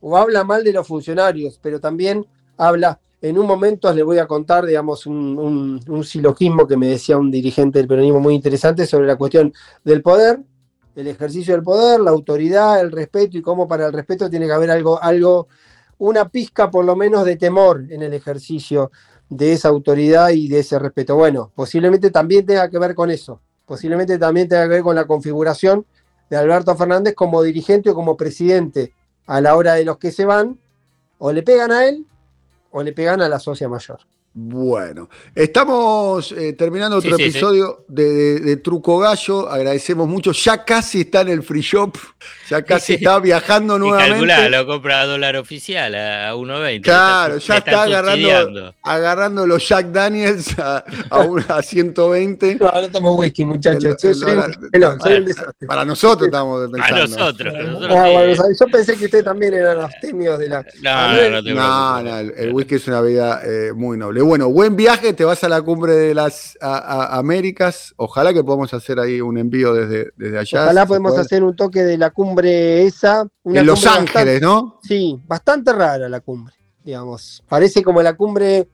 o 0.00 0.16
habla 0.16 0.44
mal 0.44 0.64
de 0.64 0.72
los 0.72 0.86
funcionarios, 0.86 1.58
pero 1.62 1.78
también 1.78 2.26
habla. 2.56 2.98
En 3.20 3.38
un 3.38 3.46
momento 3.46 3.92
les 3.92 4.04
voy 4.04 4.18
a 4.18 4.26
contar, 4.26 4.66
digamos, 4.66 5.06
un, 5.06 5.80
un 5.86 6.04
silogismo 6.04 6.66
que 6.66 6.76
me 6.76 6.88
decía 6.88 7.16
un 7.16 7.30
dirigente 7.30 7.78
del 7.78 7.88
peronismo 7.88 8.20
muy 8.20 8.34
interesante 8.34 8.86
sobre 8.86 9.06
la 9.06 9.16
cuestión 9.16 9.52
del 9.82 10.02
poder, 10.02 10.40
el 10.94 11.06
ejercicio 11.08 11.54
del 11.54 11.62
poder, 11.62 12.00
la 12.00 12.10
autoridad, 12.10 12.80
el 12.80 12.92
respeto 12.92 13.38
y 13.38 13.42
cómo 13.42 13.66
para 13.66 13.86
el 13.86 13.92
respeto 13.92 14.30
tiene 14.30 14.46
que 14.46 14.52
haber 14.52 14.70
algo, 14.70 15.02
algo 15.02 15.48
una 15.98 16.28
pizca 16.28 16.70
por 16.70 16.84
lo 16.84 16.96
menos 16.96 17.24
de 17.24 17.36
temor 17.36 17.84
en 17.90 18.02
el 18.02 18.14
ejercicio 18.14 18.90
de 19.28 19.52
esa 19.52 19.68
autoridad 19.68 20.30
y 20.30 20.48
de 20.48 20.60
ese 20.60 20.78
respeto. 20.78 21.16
Bueno, 21.16 21.50
posiblemente 21.54 22.10
también 22.10 22.46
tenga 22.46 22.68
que 22.68 22.78
ver 22.78 22.94
con 22.94 23.10
eso, 23.10 23.40
posiblemente 23.66 24.18
también 24.18 24.48
tenga 24.48 24.64
que 24.64 24.70
ver 24.70 24.82
con 24.82 24.96
la 24.96 25.06
configuración 25.06 25.86
de 26.30 26.36
Alberto 26.36 26.76
Fernández 26.76 27.14
como 27.14 27.42
dirigente 27.42 27.90
o 27.90 27.94
como 27.94 28.16
presidente 28.16 28.92
a 29.26 29.40
la 29.40 29.56
hora 29.56 29.74
de 29.74 29.84
los 29.84 29.98
que 29.98 30.12
se 30.12 30.24
van, 30.24 30.58
o 31.18 31.32
le 31.32 31.42
pegan 31.42 31.72
a 31.72 31.86
él 31.86 32.06
o 32.76 32.82
le 32.82 32.92
pegan 32.92 33.22
a 33.22 33.28
la 33.28 33.38
socia 33.38 33.68
mayor. 33.68 34.00
Bueno, 34.36 35.08
estamos 35.32 36.32
eh, 36.32 36.54
terminando 36.54 36.96
otro 36.96 37.14
episodio 37.14 37.84
De, 37.86 38.56
Truco 38.56 38.98
Gallo. 38.98 39.48
Agradecemos 39.48 40.08
mucho. 40.08 40.32
Ya 40.32 40.64
casi 40.64 41.02
está 41.02 41.20
en 41.20 41.28
el 41.28 41.44
free 41.44 41.60
shop. 41.60 41.96
Ya 42.50 42.60
casi 42.62 42.94
está 42.94 43.20
viajando 43.20 43.78
nuevamente. 43.78 44.10
Calculá, 44.10 44.48
lo 44.48 44.66
compra 44.66 45.02
a 45.02 45.06
dólar 45.06 45.36
oficial 45.36 45.94
a 45.94 46.34
1.20. 46.34 46.82
Claro, 46.82 47.38
ya 47.38 47.58
está, 47.58 47.84
agarrando, 47.84 48.74
agarrando 48.82 49.46
los 49.46 49.68
Jack 49.68 49.92
Daniels 49.92 50.58
a, 50.58 50.84
a, 51.10 51.62
120. 51.62 52.56
No, 52.56 52.72
no 52.72 52.90
tomo 52.90 53.14
whisky, 53.14 53.44
muchachos. 53.44 53.96
para, 55.64 55.84
nosotros 55.84 56.26
estamos 56.26 56.70
pensando. 56.72 57.06
Para 57.06 57.06
nosotros. 57.06 57.54
Ah, 57.88 58.48
yo 58.58 58.66
pensé 58.66 58.96
que 58.96 59.04
ustedes 59.04 59.24
también 59.24 59.54
eran 59.54 59.78
abstemios 59.78 60.40
de 60.40 60.48
la. 60.48 60.66
No, 60.82 61.40
no, 61.40 62.02
no, 62.02 62.18
el, 62.18 62.52
whisky 62.52 62.74
es 62.74 62.88
una 62.88 63.00
vida 63.00 63.40
eh, 63.44 63.72
muy 63.72 63.96
noble 63.96 64.23
bueno, 64.24 64.48
buen 64.50 64.76
viaje, 64.76 65.12
te 65.12 65.24
vas 65.24 65.42
a 65.44 65.48
la 65.48 65.62
cumbre 65.62 65.94
de 65.94 66.14
las 66.14 66.56
Américas. 66.60 67.94
Ojalá 67.96 68.32
que 68.32 68.44
podamos 68.44 68.72
hacer 68.74 68.98
ahí 68.98 69.20
un 69.20 69.38
envío 69.38 69.74
desde, 69.74 70.12
desde 70.16 70.38
allá. 70.38 70.64
Ojalá 70.64 70.86
podemos 70.86 71.18
hacer 71.18 71.42
un 71.42 71.54
toque 71.54 71.82
de 71.82 71.98
la 71.98 72.10
cumbre 72.10 72.84
esa. 72.84 73.26
en 73.44 73.66
Los 73.66 73.86
Ángeles, 73.86 74.40
¿no? 74.40 74.80
Sí, 74.82 75.20
bastante 75.26 75.72
rara 75.72 76.08
la 76.08 76.20
cumbre, 76.20 76.54
digamos. 76.82 77.42
Parece 77.48 77.82
como 77.82 78.02
la 78.02 78.14
cumbre 78.14 78.68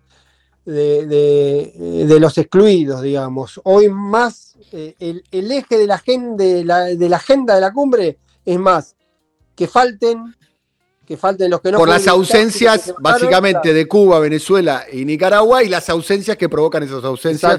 de, 0.64 2.16
los 2.20 2.38
excluidos, 2.38 3.02
digamos. 3.02 3.60
Hoy 3.64 3.88
más, 3.88 4.56
eh, 4.72 4.94
el, 4.98 5.52
eje 5.52 5.78
de 5.78 5.86
la, 5.86 5.94
agenda, 5.94 6.44
de 6.44 7.08
la 7.08 7.16
agenda 7.16 7.54
de 7.54 7.60
la 7.60 7.72
cumbre 7.72 8.18
es 8.44 8.58
más 8.58 8.96
que 9.60 9.66
falten 9.66 10.34
que 11.10 11.16
falten 11.16 11.50
los 11.50 11.60
que 11.60 11.72
no 11.72 11.78
Por 11.78 11.88
las 11.88 12.06
ausencias, 12.06 12.94
básicamente, 13.00 13.74
de 13.74 13.88
Cuba, 13.88 14.20
Venezuela 14.20 14.84
y 14.92 15.04
Nicaragua, 15.04 15.64
y 15.64 15.68
las 15.68 15.90
ausencias 15.90 16.36
que 16.36 16.48
provocan 16.48 16.84
esas 16.84 17.02
ausencias. 17.02 17.52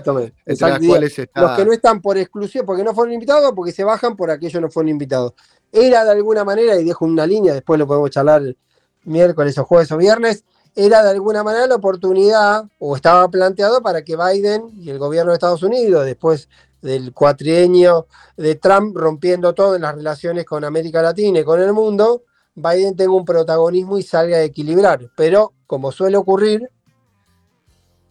Exactamente. 0.46 1.30
Los 1.36 1.58
que 1.58 1.66
no 1.66 1.74
están 1.74 2.00
por 2.00 2.18
exclusión, 2.18 2.66
porque 2.66 2.82
no 2.82 2.96
fueron 2.96 3.14
invitados, 3.14 3.52
porque 3.54 3.74
se 3.74 3.84
bajan 3.84 4.16
por 4.16 4.32
aquellos 4.32 4.62
no 4.62 4.72
fueron 4.72 4.88
invitados. 4.88 5.34
Era 5.70 6.06
de 6.06 6.12
alguna 6.12 6.46
manera, 6.46 6.80
y 6.80 6.86
dejo 6.86 7.04
una 7.04 7.28
línea, 7.28 7.54
después 7.54 7.78
lo 7.78 7.86
podemos 7.86 8.10
charlar 8.10 8.56
miércoles 9.04 9.58
o 9.58 9.66
jueves 9.66 9.92
o 9.92 9.98
viernes, 9.98 10.46
era 10.74 11.04
de 11.04 11.10
alguna 11.10 11.44
manera 11.44 11.68
la 11.68 11.76
oportunidad, 11.76 12.64
o 12.80 12.96
estaba 12.96 13.28
planteado 13.30 13.82
para 13.82 14.02
que 14.06 14.16
Biden 14.16 14.70
y 14.80 14.92
el 14.92 14.98
gobierno 14.98 15.32
de 15.32 15.36
Estados 15.36 15.62
Unidos, 15.62 16.06
después 16.06 16.48
del 16.82 17.12
cuatrienio 17.12 18.08
de 18.38 18.56
Trump 18.56 18.96
rompiendo 18.96 19.54
todo 19.54 19.76
en 19.76 19.82
las 19.82 19.94
relaciones 19.94 20.46
con 20.46 20.64
América 20.64 21.02
Latina 21.02 21.42
y 21.42 21.44
con 21.44 21.60
el 21.60 21.74
mundo, 21.74 22.24
Biden 22.56 22.96
tenga 22.96 23.14
un 23.14 23.26
protagonismo 23.26 23.98
y 23.98 24.04
salga 24.04 24.38
a 24.38 24.44
equilibrar. 24.44 25.10
Pero, 25.16 25.54
como 25.68 25.92
suele 25.92 26.18
ocurrir, 26.18 26.70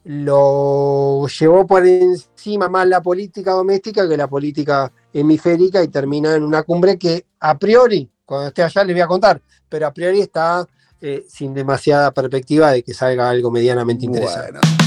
lo 0.05 1.27
llevó 1.27 1.67
por 1.67 1.87
encima 1.87 2.69
más 2.69 2.87
la 2.87 3.03
política 3.03 3.53
doméstica 3.53 4.09
que 4.09 4.17
la 4.17 4.29
política 4.29 4.91
hemisférica 5.13 5.83
y 5.83 5.89
termina 5.89 6.35
en 6.35 6.43
una 6.43 6.63
cumbre 6.63 6.99
que 6.99 7.27
a 7.41 7.59
priori, 7.59 8.11
cuando 8.25 8.49
esté 8.49 8.63
allá 8.63 8.85
les 8.85 8.95
voy 8.95 9.03
a 9.03 9.07
contar, 9.07 9.43
pero 9.69 9.87
a 9.87 9.93
priori 9.93 10.21
está 10.21 10.67
eh, 11.01 11.25
sin 11.29 11.53
demasiada 11.53 12.13
perspectiva 12.13 12.73
de 12.73 12.83
que 12.83 12.95
salga 12.95 13.29
algo 13.29 13.51
medianamente 13.51 14.07
interesante. 14.07 14.80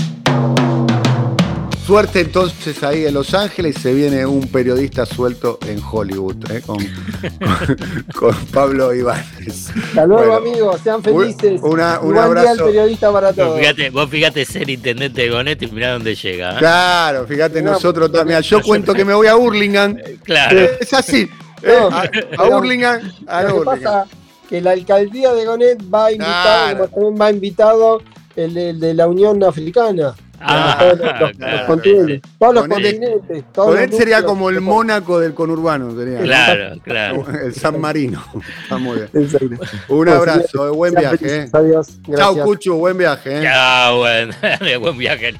Suerte 1.85 2.21
entonces 2.21 2.81
ahí 2.81 3.05
en 3.05 3.13
Los 3.13 3.33
Ángeles, 3.33 3.75
se 3.75 3.93
viene 3.93 4.25
un 4.25 4.47
periodista 4.47 5.05
suelto 5.05 5.59
en 5.67 5.81
Hollywood, 5.83 6.49
¿eh? 6.49 6.61
con, 6.61 6.77
Pablo 8.53 8.93
Ibáñez. 8.93 9.69
Hasta 9.89 10.05
luego 10.05 10.33
amigos, 10.33 10.79
sean 10.81 11.03
felices. 11.03 11.59
Una, 11.61 11.99
un 11.99 12.17
abrazo. 12.17 12.67
periodista 12.67 13.11
para 13.11 13.33
todos. 13.33 13.59
Vos 13.91 14.09
fíjate, 14.09 14.45
ser 14.45 14.69
intendente 14.69 15.23
de 15.23 15.29
Gonet 15.29 15.61
y 15.61 15.67
mirá 15.67 15.91
dónde 15.91 16.15
llega. 16.15 16.55
¿eh? 16.55 16.59
Claro, 16.59 17.27
fíjate 17.27 17.61
nosotros 17.61 18.09
también. 18.11 18.41
Yo 18.41 18.61
cuento 18.61 18.93
que 18.93 19.03
me 19.03 19.13
voy 19.13 19.27
a 19.27 19.35
Hurlingham. 19.35 19.97
Claro. 20.23 20.59
Es 20.79 20.93
así. 20.93 21.29
¿eh? 21.63 21.77
a, 21.91 22.09
a 22.37 22.47
Hurlingham. 22.47 23.11
A 23.27 23.43
Pasa 23.65 24.05
que 24.49 24.61
la 24.61 24.71
alcaldía 24.71 25.33
de 25.33 25.45
Gonet 25.45 25.81
va 25.93 26.11
invitado, 26.11 26.89
como 26.91 27.07
también 27.07 27.21
va 27.21 27.31
invitado 27.31 28.01
el 28.35 28.79
de 28.79 28.93
la 28.93 29.07
Unión 29.07 29.43
Africana. 29.43 30.15
Ah, 30.45 30.77
todos 30.79 30.99
los, 31.39 31.61
continentes. 31.61 32.31
Todos 32.37 32.53
los 32.55 32.67
continentes. 32.67 33.43
con 33.53 33.77
él 33.77 33.93
sería 33.93 34.23
como 34.23 34.49
el 34.49 34.61
Mónaco 34.61 35.19
del 35.19 35.33
conurbano. 35.33 35.95
Sería. 35.95 36.19
Claro, 36.19 36.81
claro. 36.83 37.25
El 37.29 37.53
San 37.53 37.79
Marino. 37.79 38.23
Está 38.63 38.77
muy 38.79 38.97
bien. 38.97 39.59
Un 39.87 40.09
abrazo, 40.09 40.73
buen 40.73 40.93
viaje. 40.93 41.43
Eh. 41.43 41.49
Adiós. 41.51 41.99
Chao, 42.15 42.37
Cucho, 42.43 42.75
buen 42.75 42.97
viaje. 42.97 43.39
Eh. 43.39 43.43
Chao, 43.43 43.99
buen, 43.99 44.31
buen 44.81 44.97
viaje. 44.97 45.33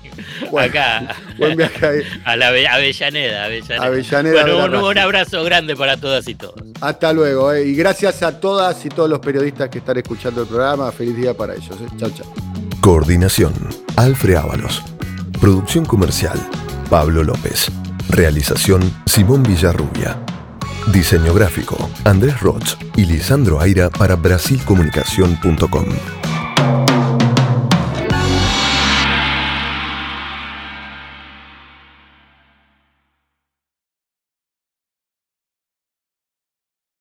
Acá. 0.64 1.16
Buen 1.38 1.58
viaje 1.58 1.86
ahí. 1.86 2.02
A 2.26 2.36
la 2.36 2.48
Avellaneda. 2.50 3.46
Avellaneda. 3.46 3.86
Avellaneda 3.86 4.44
bueno, 4.44 4.88
un, 4.88 4.98
abrazo 4.98 5.44
grande 5.44 5.76
para 5.76 5.98
todas 5.98 6.28
y 6.28 6.36
todos. 6.36 6.56
Hasta 6.82 7.14
luego. 7.14 7.52
Eh. 7.54 7.68
Y 7.68 7.76
gracias 7.76 8.24
a 8.24 8.40
todas 8.40 8.86
y 8.86 8.90
todos 8.90 9.10
los 9.10 9.20
periodistas 9.20 9.70
que 9.70 9.80
están 9.80 9.98
escuchando 9.98 10.42
el 10.42 10.48
programa. 10.48 10.92
Feliz 10.92 11.16
día 11.18 11.34
para 11.34 11.56
ellos. 11.56 11.76
Eh. 11.82 11.88
Chao, 11.98 12.10
chao. 12.12 12.63
Coordinación. 12.84 13.54
Alfred 13.96 14.36
Ábalos. 14.36 14.84
Producción 15.40 15.86
comercial, 15.86 16.38
Pablo 16.90 17.24
López. 17.24 17.72
Realización, 18.10 18.82
Simón 19.06 19.42
Villarrubia. 19.42 20.20
Diseño 20.92 21.34
gráfico, 21.34 21.78
Andrés 22.04 22.42
Roch 22.42 22.76
y 22.98 23.06
Lisandro 23.06 23.62
Aira 23.62 23.90
para 23.90 24.18
brasilcomunicación.com. 24.18 25.86